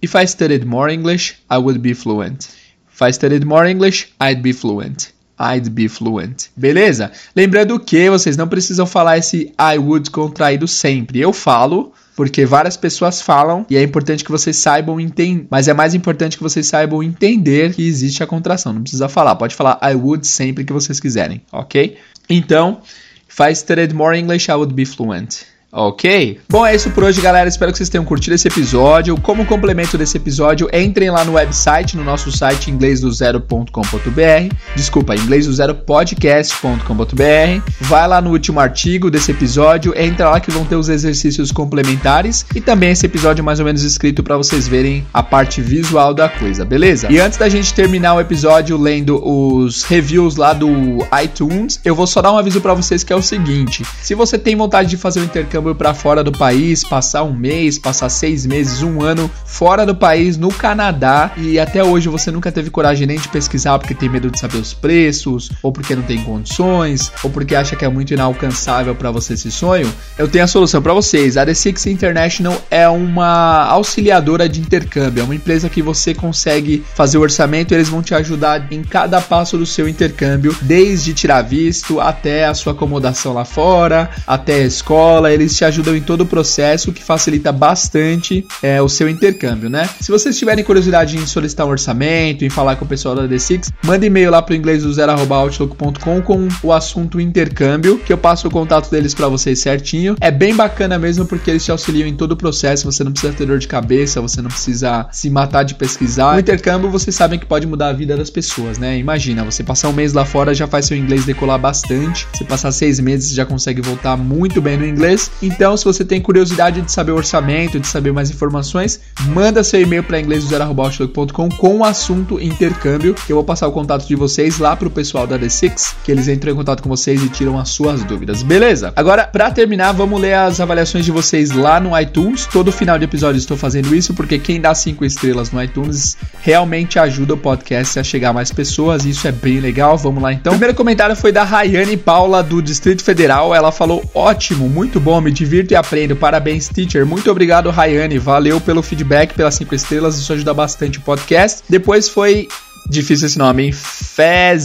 If 0.03 0.15
I 0.15 0.27
studied 0.27 0.67
more 0.67 0.93
English, 0.93 1.37
I 1.49 1.57
would 1.57 1.79
be 1.81 1.95
fluent. 1.95 2.51
If 2.93 3.01
I 3.01 3.11
studied 3.13 3.47
more 3.47 3.65
English, 3.65 4.13
I'd 4.21 4.43
be 4.43 4.53
fluent. 4.53 5.11
I'd 5.39 5.71
be 5.71 5.89
fluent. 5.89 6.51
Beleza? 6.55 7.13
Lembrando 7.35 7.81
que 7.81 8.11
vocês 8.11 8.37
não 8.37 8.47
precisam 8.47 8.85
falar 8.85 9.17
esse 9.17 9.51
I 9.59 9.79
would 9.79 10.11
contraído 10.11 10.69
sempre. 10.69 11.19
Eu 11.19 11.33
falo, 11.33 11.95
porque 12.15 12.45
várias 12.45 12.77
pessoas 12.77 13.23
falam 13.23 13.65
e 13.71 13.77
é 13.79 13.83
importante 13.83 14.23
que 14.23 14.31
vocês 14.31 14.55
saibam 14.59 15.01
entender, 15.01 15.47
mas 15.51 15.67
é 15.67 15.73
mais 15.73 15.95
importante 15.95 16.37
que 16.37 16.43
vocês 16.43 16.67
saibam 16.67 17.03
entender 17.03 17.73
que 17.73 17.89
existe 17.89 18.23
a 18.23 18.27
contração. 18.27 18.75
Não 18.75 18.83
precisa 18.83 19.09
falar, 19.09 19.35
pode 19.37 19.55
falar 19.55 19.81
I 19.83 19.95
would 19.95 20.27
sempre 20.27 20.63
que 20.63 20.75
vocês 20.75 21.01
quiserem, 21.01 21.41
ok? 21.51 21.97
Então, 22.29 22.83
if 23.29 23.41
I 23.41 23.53
studied 23.53 23.95
more 23.95 24.13
English, 24.13 24.49
I 24.49 24.57
would 24.57 24.75
be 24.75 24.85
fluent. 24.85 25.47
Ok? 25.71 26.41
Bom, 26.49 26.65
é 26.65 26.75
isso 26.75 26.89
por 26.91 27.05
hoje, 27.05 27.21
galera. 27.21 27.47
Espero 27.47 27.71
que 27.71 27.77
vocês 27.77 27.91
tenham 27.91 28.05
curtido 28.05 28.35
esse 28.35 28.49
episódio. 28.49 29.21
Como 29.21 29.45
complemento 29.45 29.99
desse 29.99 30.17
episódio, 30.17 30.67
entrem 30.73 31.11
lá 31.11 31.27
no 31.27 31.33
website, 31.33 31.95
no 31.95 32.03
nosso 32.03 32.33
site 32.33 32.71
inglêsdozero.com.br. 32.71 34.55
Desculpa, 34.75 35.15
inglêsdozero 35.15 35.75
podcast.com.br. 35.75 37.71
Vai 37.83 38.09
lá 38.09 38.23
no 38.23 38.31
último 38.31 38.61
artigo 38.61 39.11
desse 39.11 39.31
episódio, 39.31 39.93
entra 39.95 40.31
lá 40.31 40.41
que 40.41 40.51
vão 40.51 40.65
ter 40.65 40.77
os 40.77 40.89
exercícios 40.89 41.53
complementares 41.53 42.47
e 42.55 42.63
também 42.63 42.93
esse 42.93 43.05
episódio 43.05 43.45
mais 43.45 43.61
ou 43.61 43.67
menos 43.67 43.83
escrito 43.83 44.23
para 44.23 44.39
vocês 44.39 44.67
verem 44.67 45.07
a 45.13 45.23
parte 45.23 45.61
visual 45.61 46.15
da 46.15 46.31
coisa, 46.31 46.65
beleza? 46.65 47.13
E 47.13 47.21
antes 47.21 47.37
da 47.37 47.49
gente 47.49 47.75
terminar 47.75 48.15
o 48.15 48.21
episódio 48.21 48.79
lendo 48.79 49.23
os 49.23 49.85
reviews 49.85 50.37
lá 50.37 50.55
do 50.55 51.07
iTunes, 51.23 51.79
eu 51.85 51.95
vou 51.95 52.07
só 52.07 52.23
dar 52.23 52.33
um 52.33 52.39
aviso 52.39 52.63
para 52.63 52.73
vocês 52.73 53.05
que 53.05 53.13
é 53.13 53.17
o 53.17 53.23
seguinte: 53.23 53.85
se 54.01 54.15
você 54.15 54.39
tem 54.39 54.57
vontade 54.57 54.89
de 54.89 54.97
fazer 54.97 55.21
um 55.21 55.25
intercâmbio 55.25 55.58
intercâmbio 55.59 55.75
para 55.75 55.93
fora 55.93 56.23
do 56.23 56.33
país, 56.33 56.85
passar 56.85 57.25
um 57.25 57.33
mês, 57.33 57.79
passar 57.79 58.09
seis 58.09 58.47
meses, 58.47 58.83
um 58.83 59.03
ano 59.03 59.31
fora 59.45 59.85
do 59.85 59.95
país, 59.95 60.37
no 60.37 60.53
Canadá, 60.53 61.33
e 61.37 61.59
até 61.59 61.83
hoje 61.83 62.09
você 62.09 62.31
nunca 62.31 62.53
teve 62.53 62.71
coragem 62.71 63.07
nem 63.07 63.19
de 63.19 63.29
pesquisar 63.29 63.79
porque 63.79 63.95
tem 63.95 64.09
medo 64.09 64.31
de 64.31 64.39
saber 64.39 64.59
os 64.59 64.73
preços, 64.73 65.51
ou 65.63 65.73
porque 65.73 65.97
não 65.97 66.03
tem 66.03 66.23
condições, 66.23 67.11
ou 67.23 67.31
porque 67.31 67.55
acha 67.55 67.75
que 67.75 67.85
é 67.85 67.89
muito 67.89 68.15
inalcançável 68.15 68.95
para 68.95 69.11
você 69.11 69.35
esse 69.35 69.51
sonho, 69.51 69.93
eu 70.17 70.29
tenho 70.29 70.45
a 70.45 70.49
solução 70.49 70.81
para 70.81 70.95
vocês. 70.95 71.37
A 71.37 71.45
The 71.45 71.55
Six 71.55 71.87
International 71.87 72.57
é 72.71 72.89
uma 72.89 73.65
auxiliadora 73.65 74.49
de 74.49 74.61
intercâmbio, 74.61 75.23
é 75.23 75.25
uma 75.25 75.35
empresa 75.35 75.69
que 75.69 75.83
você 75.83 76.15
consegue 76.15 76.85
fazer 76.95 77.19
o 77.19 77.23
orçamento, 77.23 77.75
eles 77.75 77.89
vão 77.89 78.03
te 78.03 78.15
ajudar 78.15 78.73
em 78.73 78.83
cada 78.83 79.21
passo 79.21 79.59
do 79.59 79.67
seu 79.67 79.89
intercâmbio, 79.89 80.57
desde 80.63 81.13
tirar 81.13 81.43
visto 81.43 82.01
até 82.01 82.47
a 82.47 82.55
sua 82.55 82.73
acomodação 82.73 83.33
lá 83.33 83.45
fora, 83.45 84.11
até 84.27 84.55
a 84.55 84.67
escola, 84.67 85.33
eles 85.33 85.48
eles 85.49 85.57
te 85.57 85.65
ajudam 85.65 85.97
em 85.97 86.01
todo 86.01 86.21
o 86.23 86.27
processo, 86.27 86.93
que 86.93 87.03
facilita 87.03 87.51
bastante 87.51 88.47
é, 88.63 88.81
o 88.81 88.89
seu 88.89 89.09
intercâmbio, 89.09 89.71
né? 89.71 89.89
Se 90.01 90.11
vocês 90.11 90.39
tiverem 90.39 90.63
curiosidade 90.63 91.17
em 91.17 91.27
solicitar 91.27 91.67
um 91.67 91.71
orçamento, 91.71 92.45
em 92.45 92.51
falar 92.51 92.77
com 92.77 92.85
o 92.85 92.89
pessoal 92.89 93.15
da 93.15 93.27
D6, 93.27 93.71
manda 93.83 94.05
e-mail 94.05 94.31
lá 94.31 94.43
pro 94.43 94.55
inglês 94.55 94.83
do 94.83 94.93
zero.outlook.com 94.93 96.23
com 96.23 96.49
o 96.63 96.73
assunto 96.73 97.21
intercâmbio, 97.21 97.99
que 97.99 98.13
eu 98.13 98.19
passo 98.19 98.49
o 98.49 98.51
contato 98.51 98.91
deles 98.91 99.15
para 99.15 99.29
vocês 99.29 99.59
certinho. 99.61 100.17
É 100.21 100.31
bem 100.31 100.55
bacana 100.55 100.99
mesmo 100.99 101.25
porque 101.27 101.51
eles 101.51 101.65
te 101.65 101.71
auxiliam 101.71 102.07
em 102.07 102.15
todo 102.15 102.33
o 102.33 102.37
processo, 102.37 102.85
você 102.85 103.03
não 103.03 103.13
precisa 103.13 103.33
ter 103.33 103.47
dor 103.47 103.59
de 103.59 103.67
cabeça, 103.67 104.21
você 104.21 104.43
não 104.43 104.51
precisa 104.51 105.09
se 105.11 105.31
matar 105.31 105.63
de 105.63 105.75
pesquisar. 105.75 106.37
O 106.37 106.39
intercâmbio, 106.39 106.91
vocês 106.91 107.17
sabem 107.17 107.39
que 107.39 107.47
pode 107.47 107.67
mudar 107.67 107.89
a 107.89 107.93
vida 107.93 108.17
das 108.17 108.31
pessoas, 108.31 108.79
né? 108.79 108.99
Imagina, 108.99 109.45
você 109.45 109.63
passar 109.63 109.89
um 109.89 109.93
mês 109.93 110.13
lá 110.13 110.25
fora 110.25 110.55
já 110.55 110.67
faz 110.67 110.87
seu 110.87 110.97
inglês 110.97 111.25
decolar 111.25 111.59
bastante. 111.59 112.27
Você 112.35 112.45
passar 112.45 112.71
seis 112.73 113.01
meses 113.01 113.33
já 113.33 113.47
consegue 113.47 113.81
voltar 113.81 114.17
muito 114.17 114.61
bem 114.61 114.77
no 114.77 114.87
inglês. 114.87 115.31
Então, 115.41 115.77
se 115.77 115.85
você 115.85 116.05
tem 116.05 116.21
curiosidade 116.21 116.81
de 116.83 116.91
saber 116.91 117.13
o 117.13 117.17
orçamento, 117.17 117.79
de 117.79 117.87
saber 117.87 118.13
mais 118.13 118.31
informações, 118.31 119.01
manda 119.27 119.63
seu 119.63 119.81
e-mail 119.81 120.03
para 120.03 120.21
inglês.com 120.21 121.49
com 121.49 121.79
o 121.79 121.85
assunto 121.85 122.41
intercâmbio, 122.41 123.15
que 123.15 123.33
eu 123.33 123.37
vou 123.37 123.45
passar 123.45 123.69
o 123.69 123.73
contato 123.73 124.07
de 124.07 124.17
vocês 124.17 124.59
lá 124.59 124.75
pro 124.75 124.91
pessoal 124.91 125.27
da 125.27 125.39
D6, 125.39 125.95
que 126.05 126.11
eles 126.11 126.29
entram 126.29 126.53
em 126.53 126.57
contato 126.57 126.83
com 126.83 126.89
vocês 126.89 127.23
e 127.23 127.29
tiram 127.29 127.59
as 127.59 127.69
suas 127.69 128.03
dúvidas. 128.05 128.43
Beleza? 128.43 128.93
Agora, 128.97 129.27
para 129.27 129.51
terminar, 129.51 129.93
vamos 129.93 130.21
ler 130.21 130.35
as 130.35 130.61
avaliações 130.61 131.05
de 131.05 131.13
vocês 131.13 131.51
lá 131.51 131.79
no 131.79 131.99
iTunes. 131.99 132.47
Todo 132.47 132.73
final 132.73 132.99
de 132.99 133.05
episódio 133.05 133.39
estou 133.39 133.57
fazendo 133.57 133.95
isso 133.95 134.15
porque 134.15 134.39
quem 134.39 134.61
dá 134.61 134.75
cinco 134.75 135.05
estrelas 135.05 135.51
no 135.51 135.63
iTunes 135.63 136.17
realmente 136.41 136.99
ajuda 136.99 137.35
o 137.35 137.37
podcast 137.37 137.99
a 137.99 138.05
chegar 138.05 138.31
a 138.31 138.33
mais 138.33 138.51
pessoas. 138.51 139.05
Isso 139.05 139.27
é 139.29 139.33
bem 139.33 139.61
legal. 139.61 139.97
Vamos 139.97 140.23
lá 140.23 140.33
então. 140.33 140.53
O 140.53 140.57
primeiro 140.57 140.77
comentário 140.77 141.15
foi 141.15 141.31
da 141.31 141.45
Rayane 141.45 141.97
Paula 141.97 142.43
do 142.43 142.61
Distrito 142.61 143.05
Federal. 143.05 143.55
Ela 143.55 143.71
falou: 143.71 144.03
ótimo, 144.15 144.69
muito 144.69 144.99
bom 144.99 145.17
me 145.29 145.33
divirto 145.33 145.75
e 145.75 145.77
aprendo. 145.77 146.17
Parabéns, 146.17 146.69
teacher. 146.69 147.05
Muito 147.05 147.31
obrigado, 147.31 147.69
Rayane. 147.71 148.19
Valeu 148.19 148.59
pelo 148.61 148.83
feedback, 148.83 149.35
pelas 149.35 149.55
cinco 149.55 149.75
estrelas. 149.75 150.17
Isso 150.19 150.33
ajuda 150.33 150.55
bastante 150.55 150.99
o 150.99 151.03
podcast. 151.03 151.63
Depois 151.69 152.09
foi. 152.09 152.49
Difícil 152.89 153.27
esse 153.27 153.37
nome, 153.37 153.65
hein? 153.65 153.73
Fezeidel. 153.73 154.59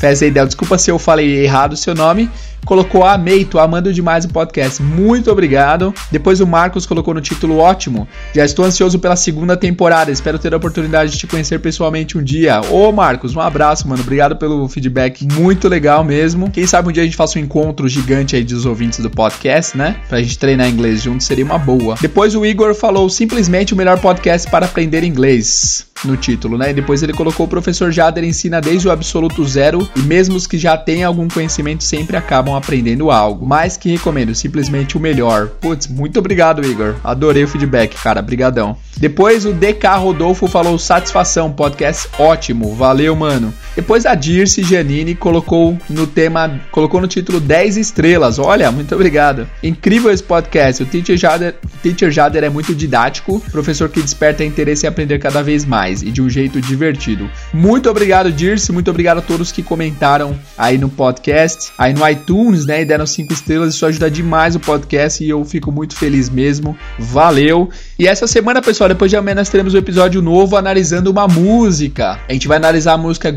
Fezeidel, 0.00 0.46
desculpa 0.46 0.78
se 0.78 0.90
eu 0.90 0.98
falei 0.98 1.44
errado 1.44 1.74
o 1.74 1.76
seu 1.76 1.94
nome 1.94 2.28
colocou 2.64 3.04
amei, 3.04 3.44
tô 3.44 3.58
amando 3.58 3.92
demais 3.92 4.24
o 4.24 4.28
podcast. 4.28 4.82
Muito 4.82 5.30
obrigado. 5.30 5.94
Depois 6.10 6.40
o 6.40 6.46
Marcos 6.46 6.86
colocou 6.86 7.14
no 7.14 7.20
título 7.20 7.58
ótimo. 7.58 8.06
Já 8.34 8.44
estou 8.44 8.64
ansioso 8.64 8.98
pela 8.98 9.16
segunda 9.16 9.56
temporada. 9.56 10.10
Espero 10.10 10.38
ter 10.38 10.52
a 10.54 10.56
oportunidade 10.56 11.12
de 11.12 11.18
te 11.18 11.26
conhecer 11.26 11.58
pessoalmente 11.60 12.16
um 12.16 12.22
dia. 12.22 12.60
Ô 12.70 12.90
Marcos, 12.92 13.34
um 13.34 13.40
abraço, 13.40 13.88
mano. 13.88 14.02
Obrigado 14.02 14.36
pelo 14.36 14.68
feedback. 14.68 15.26
Muito 15.32 15.68
legal 15.68 16.04
mesmo. 16.04 16.50
Quem 16.50 16.66
sabe 16.66 16.88
um 16.88 16.92
dia 16.92 17.02
a 17.02 17.06
gente 17.06 17.16
faça 17.16 17.38
um 17.38 17.42
encontro 17.42 17.88
gigante 17.88 18.36
aí 18.36 18.44
dos 18.44 18.66
ouvintes 18.66 19.00
do 19.00 19.10
podcast, 19.10 19.76
né? 19.76 19.96
Pra 20.08 20.20
gente 20.20 20.38
treinar 20.38 20.68
inglês 20.68 21.02
junto 21.02 21.22
seria 21.22 21.44
uma 21.44 21.58
boa. 21.58 21.96
Depois 22.00 22.34
o 22.34 22.44
Igor 22.44 22.74
falou 22.74 23.08
simplesmente 23.08 23.74
o 23.74 23.76
melhor 23.76 23.98
podcast 24.00 24.50
para 24.50 24.66
aprender 24.66 25.02
inglês 25.04 25.89
no 26.04 26.16
título, 26.16 26.56
né? 26.56 26.70
E 26.70 26.74
depois 26.74 27.02
ele 27.02 27.12
colocou 27.12 27.46
o 27.46 27.48
professor 27.48 27.90
Jader 27.90 28.24
ensina 28.24 28.60
desde 28.60 28.88
o 28.88 28.90
absoluto 28.90 29.44
zero 29.46 29.88
e 29.96 30.00
mesmo 30.00 30.36
os 30.36 30.46
que 30.46 30.58
já 30.58 30.76
têm 30.76 31.04
algum 31.04 31.28
conhecimento 31.28 31.84
sempre 31.84 32.16
acabam 32.16 32.54
aprendendo 32.54 33.10
algo. 33.10 33.46
Mas 33.46 33.76
que 33.76 33.90
recomendo, 33.90 34.34
simplesmente 34.34 34.96
o 34.96 35.00
melhor. 35.00 35.48
Putz, 35.60 35.86
muito 35.86 36.18
obrigado, 36.18 36.64
Igor. 36.64 36.94
Adorei 37.02 37.44
o 37.44 37.48
feedback, 37.48 37.96
cara. 38.02 38.22
Brigadão. 38.22 38.76
Depois 38.96 39.44
o 39.44 39.52
DK 39.52 39.86
Rodolfo 39.98 40.46
falou 40.46 40.78
satisfação, 40.78 41.50
podcast 41.52 42.08
ótimo. 42.18 42.74
Valeu, 42.74 43.16
mano. 43.16 43.52
Depois 43.74 44.04
a 44.04 44.14
Dirce 44.14 44.62
Giannini 44.62 45.14
colocou 45.14 45.78
no 45.88 46.06
tema, 46.06 46.60
colocou 46.70 47.00
no 47.00 47.06
título 47.06 47.40
10 47.40 47.76
estrelas. 47.76 48.38
Olha, 48.38 48.70
muito 48.70 48.94
obrigado. 48.94 49.48
Incrível 49.62 50.10
esse 50.10 50.22
podcast. 50.22 50.82
O 50.82 50.86
Teacher 50.86 51.16
Jader, 51.16 51.54
Teacher 51.82 52.10
Jader 52.10 52.44
é 52.44 52.48
muito 52.48 52.74
didático, 52.74 53.40
professor 53.50 53.88
que 53.88 54.02
desperta 54.02 54.44
interesse 54.44 54.86
em 54.86 54.88
aprender 54.88 55.18
cada 55.18 55.42
vez 55.42 55.64
mais 55.64 56.02
e 56.02 56.10
de 56.10 56.20
um 56.20 56.28
jeito 56.28 56.60
divertido. 56.60 57.30
Muito 57.52 57.88
obrigado, 57.88 58.32
Dirce. 58.32 58.72
Muito 58.72 58.90
obrigado 58.90 59.18
a 59.18 59.22
todos 59.22 59.52
que 59.52 59.62
comentaram 59.62 60.38
aí 60.58 60.76
no 60.76 60.88
podcast, 60.88 61.72
aí 61.78 61.94
no 61.94 62.06
iTunes, 62.08 62.66
né? 62.66 62.82
E 62.82 62.84
deram 62.84 63.06
5 63.06 63.32
estrelas. 63.32 63.74
Isso 63.74 63.86
ajuda 63.86 64.10
demais 64.10 64.56
o 64.56 64.60
podcast 64.60 65.22
e 65.24 65.28
eu 65.28 65.44
fico 65.44 65.70
muito 65.70 65.96
feliz 65.96 66.28
mesmo. 66.28 66.76
Valeu. 66.98 67.70
E 67.98 68.06
essa 68.06 68.26
semana, 68.26 68.60
pessoal, 68.60 68.88
depois 68.88 69.10
de 69.10 69.16
amanhã 69.16 69.36
nós 69.36 69.48
teremos 69.48 69.74
um 69.74 69.78
episódio 69.78 70.20
novo 70.20 70.56
analisando 70.56 71.10
uma 71.10 71.28
música. 71.28 72.18
A 72.28 72.32
gente 72.32 72.48
vai 72.48 72.56
analisar 72.56 72.94
a 72.94 72.98
música 72.98 73.30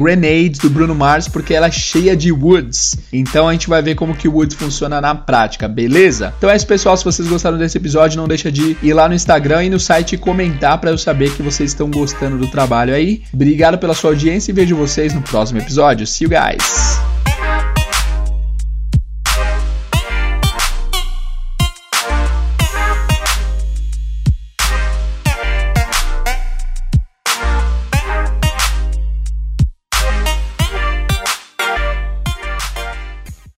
Do 0.60 0.70
Bruno 0.70 0.96
Mars 0.96 1.28
porque 1.28 1.54
ela 1.54 1.68
é 1.68 1.72
cheia 1.72 2.16
de 2.16 2.32
woods. 2.32 2.98
Então 3.12 3.48
a 3.48 3.52
gente 3.52 3.68
vai 3.68 3.82
ver 3.82 3.96
como 3.96 4.16
que 4.16 4.28
o 4.28 4.34
woods 4.34 4.56
funciona 4.56 5.00
na 5.02 5.14
prática, 5.14 5.68
beleza? 5.68 6.34
Então 6.38 6.50
é 6.50 6.56
isso, 6.56 6.68
pessoal. 6.68 6.96
Se 6.96 7.04
vocês 7.04 7.28
gostaram 7.28 7.58
desse 7.58 7.78
episódio, 7.78 8.18
não 8.18 8.28
deixa 8.28 8.52
de 8.52 8.78
ir 8.82 8.94
lá 8.94 9.08
no 9.08 9.16
Instagram 9.16 9.66
e 9.66 9.70
no 9.70 9.80
site 9.80 10.18
comentar 10.18 10.78
para 10.80 10.92
eu 10.92 10.98
saber 10.98 11.32
que 11.36 11.42
vocês 11.42 11.72
estão 11.72 11.90
gostando 11.90 12.38
do 12.38 12.48
trabalho 12.48 12.94
aí. 12.94 13.24
Obrigado 13.34 13.78
pela 13.78 13.94
sua 13.94 14.12
audiência 14.12 14.52
e 14.52 14.56
vejo 14.56 14.76
vocês 14.76 15.14
no 15.14 15.22
próximo 15.22 15.60
episódio. 15.60 16.08
See 16.08 16.26
you 16.26 16.30
guys! 16.30 17.13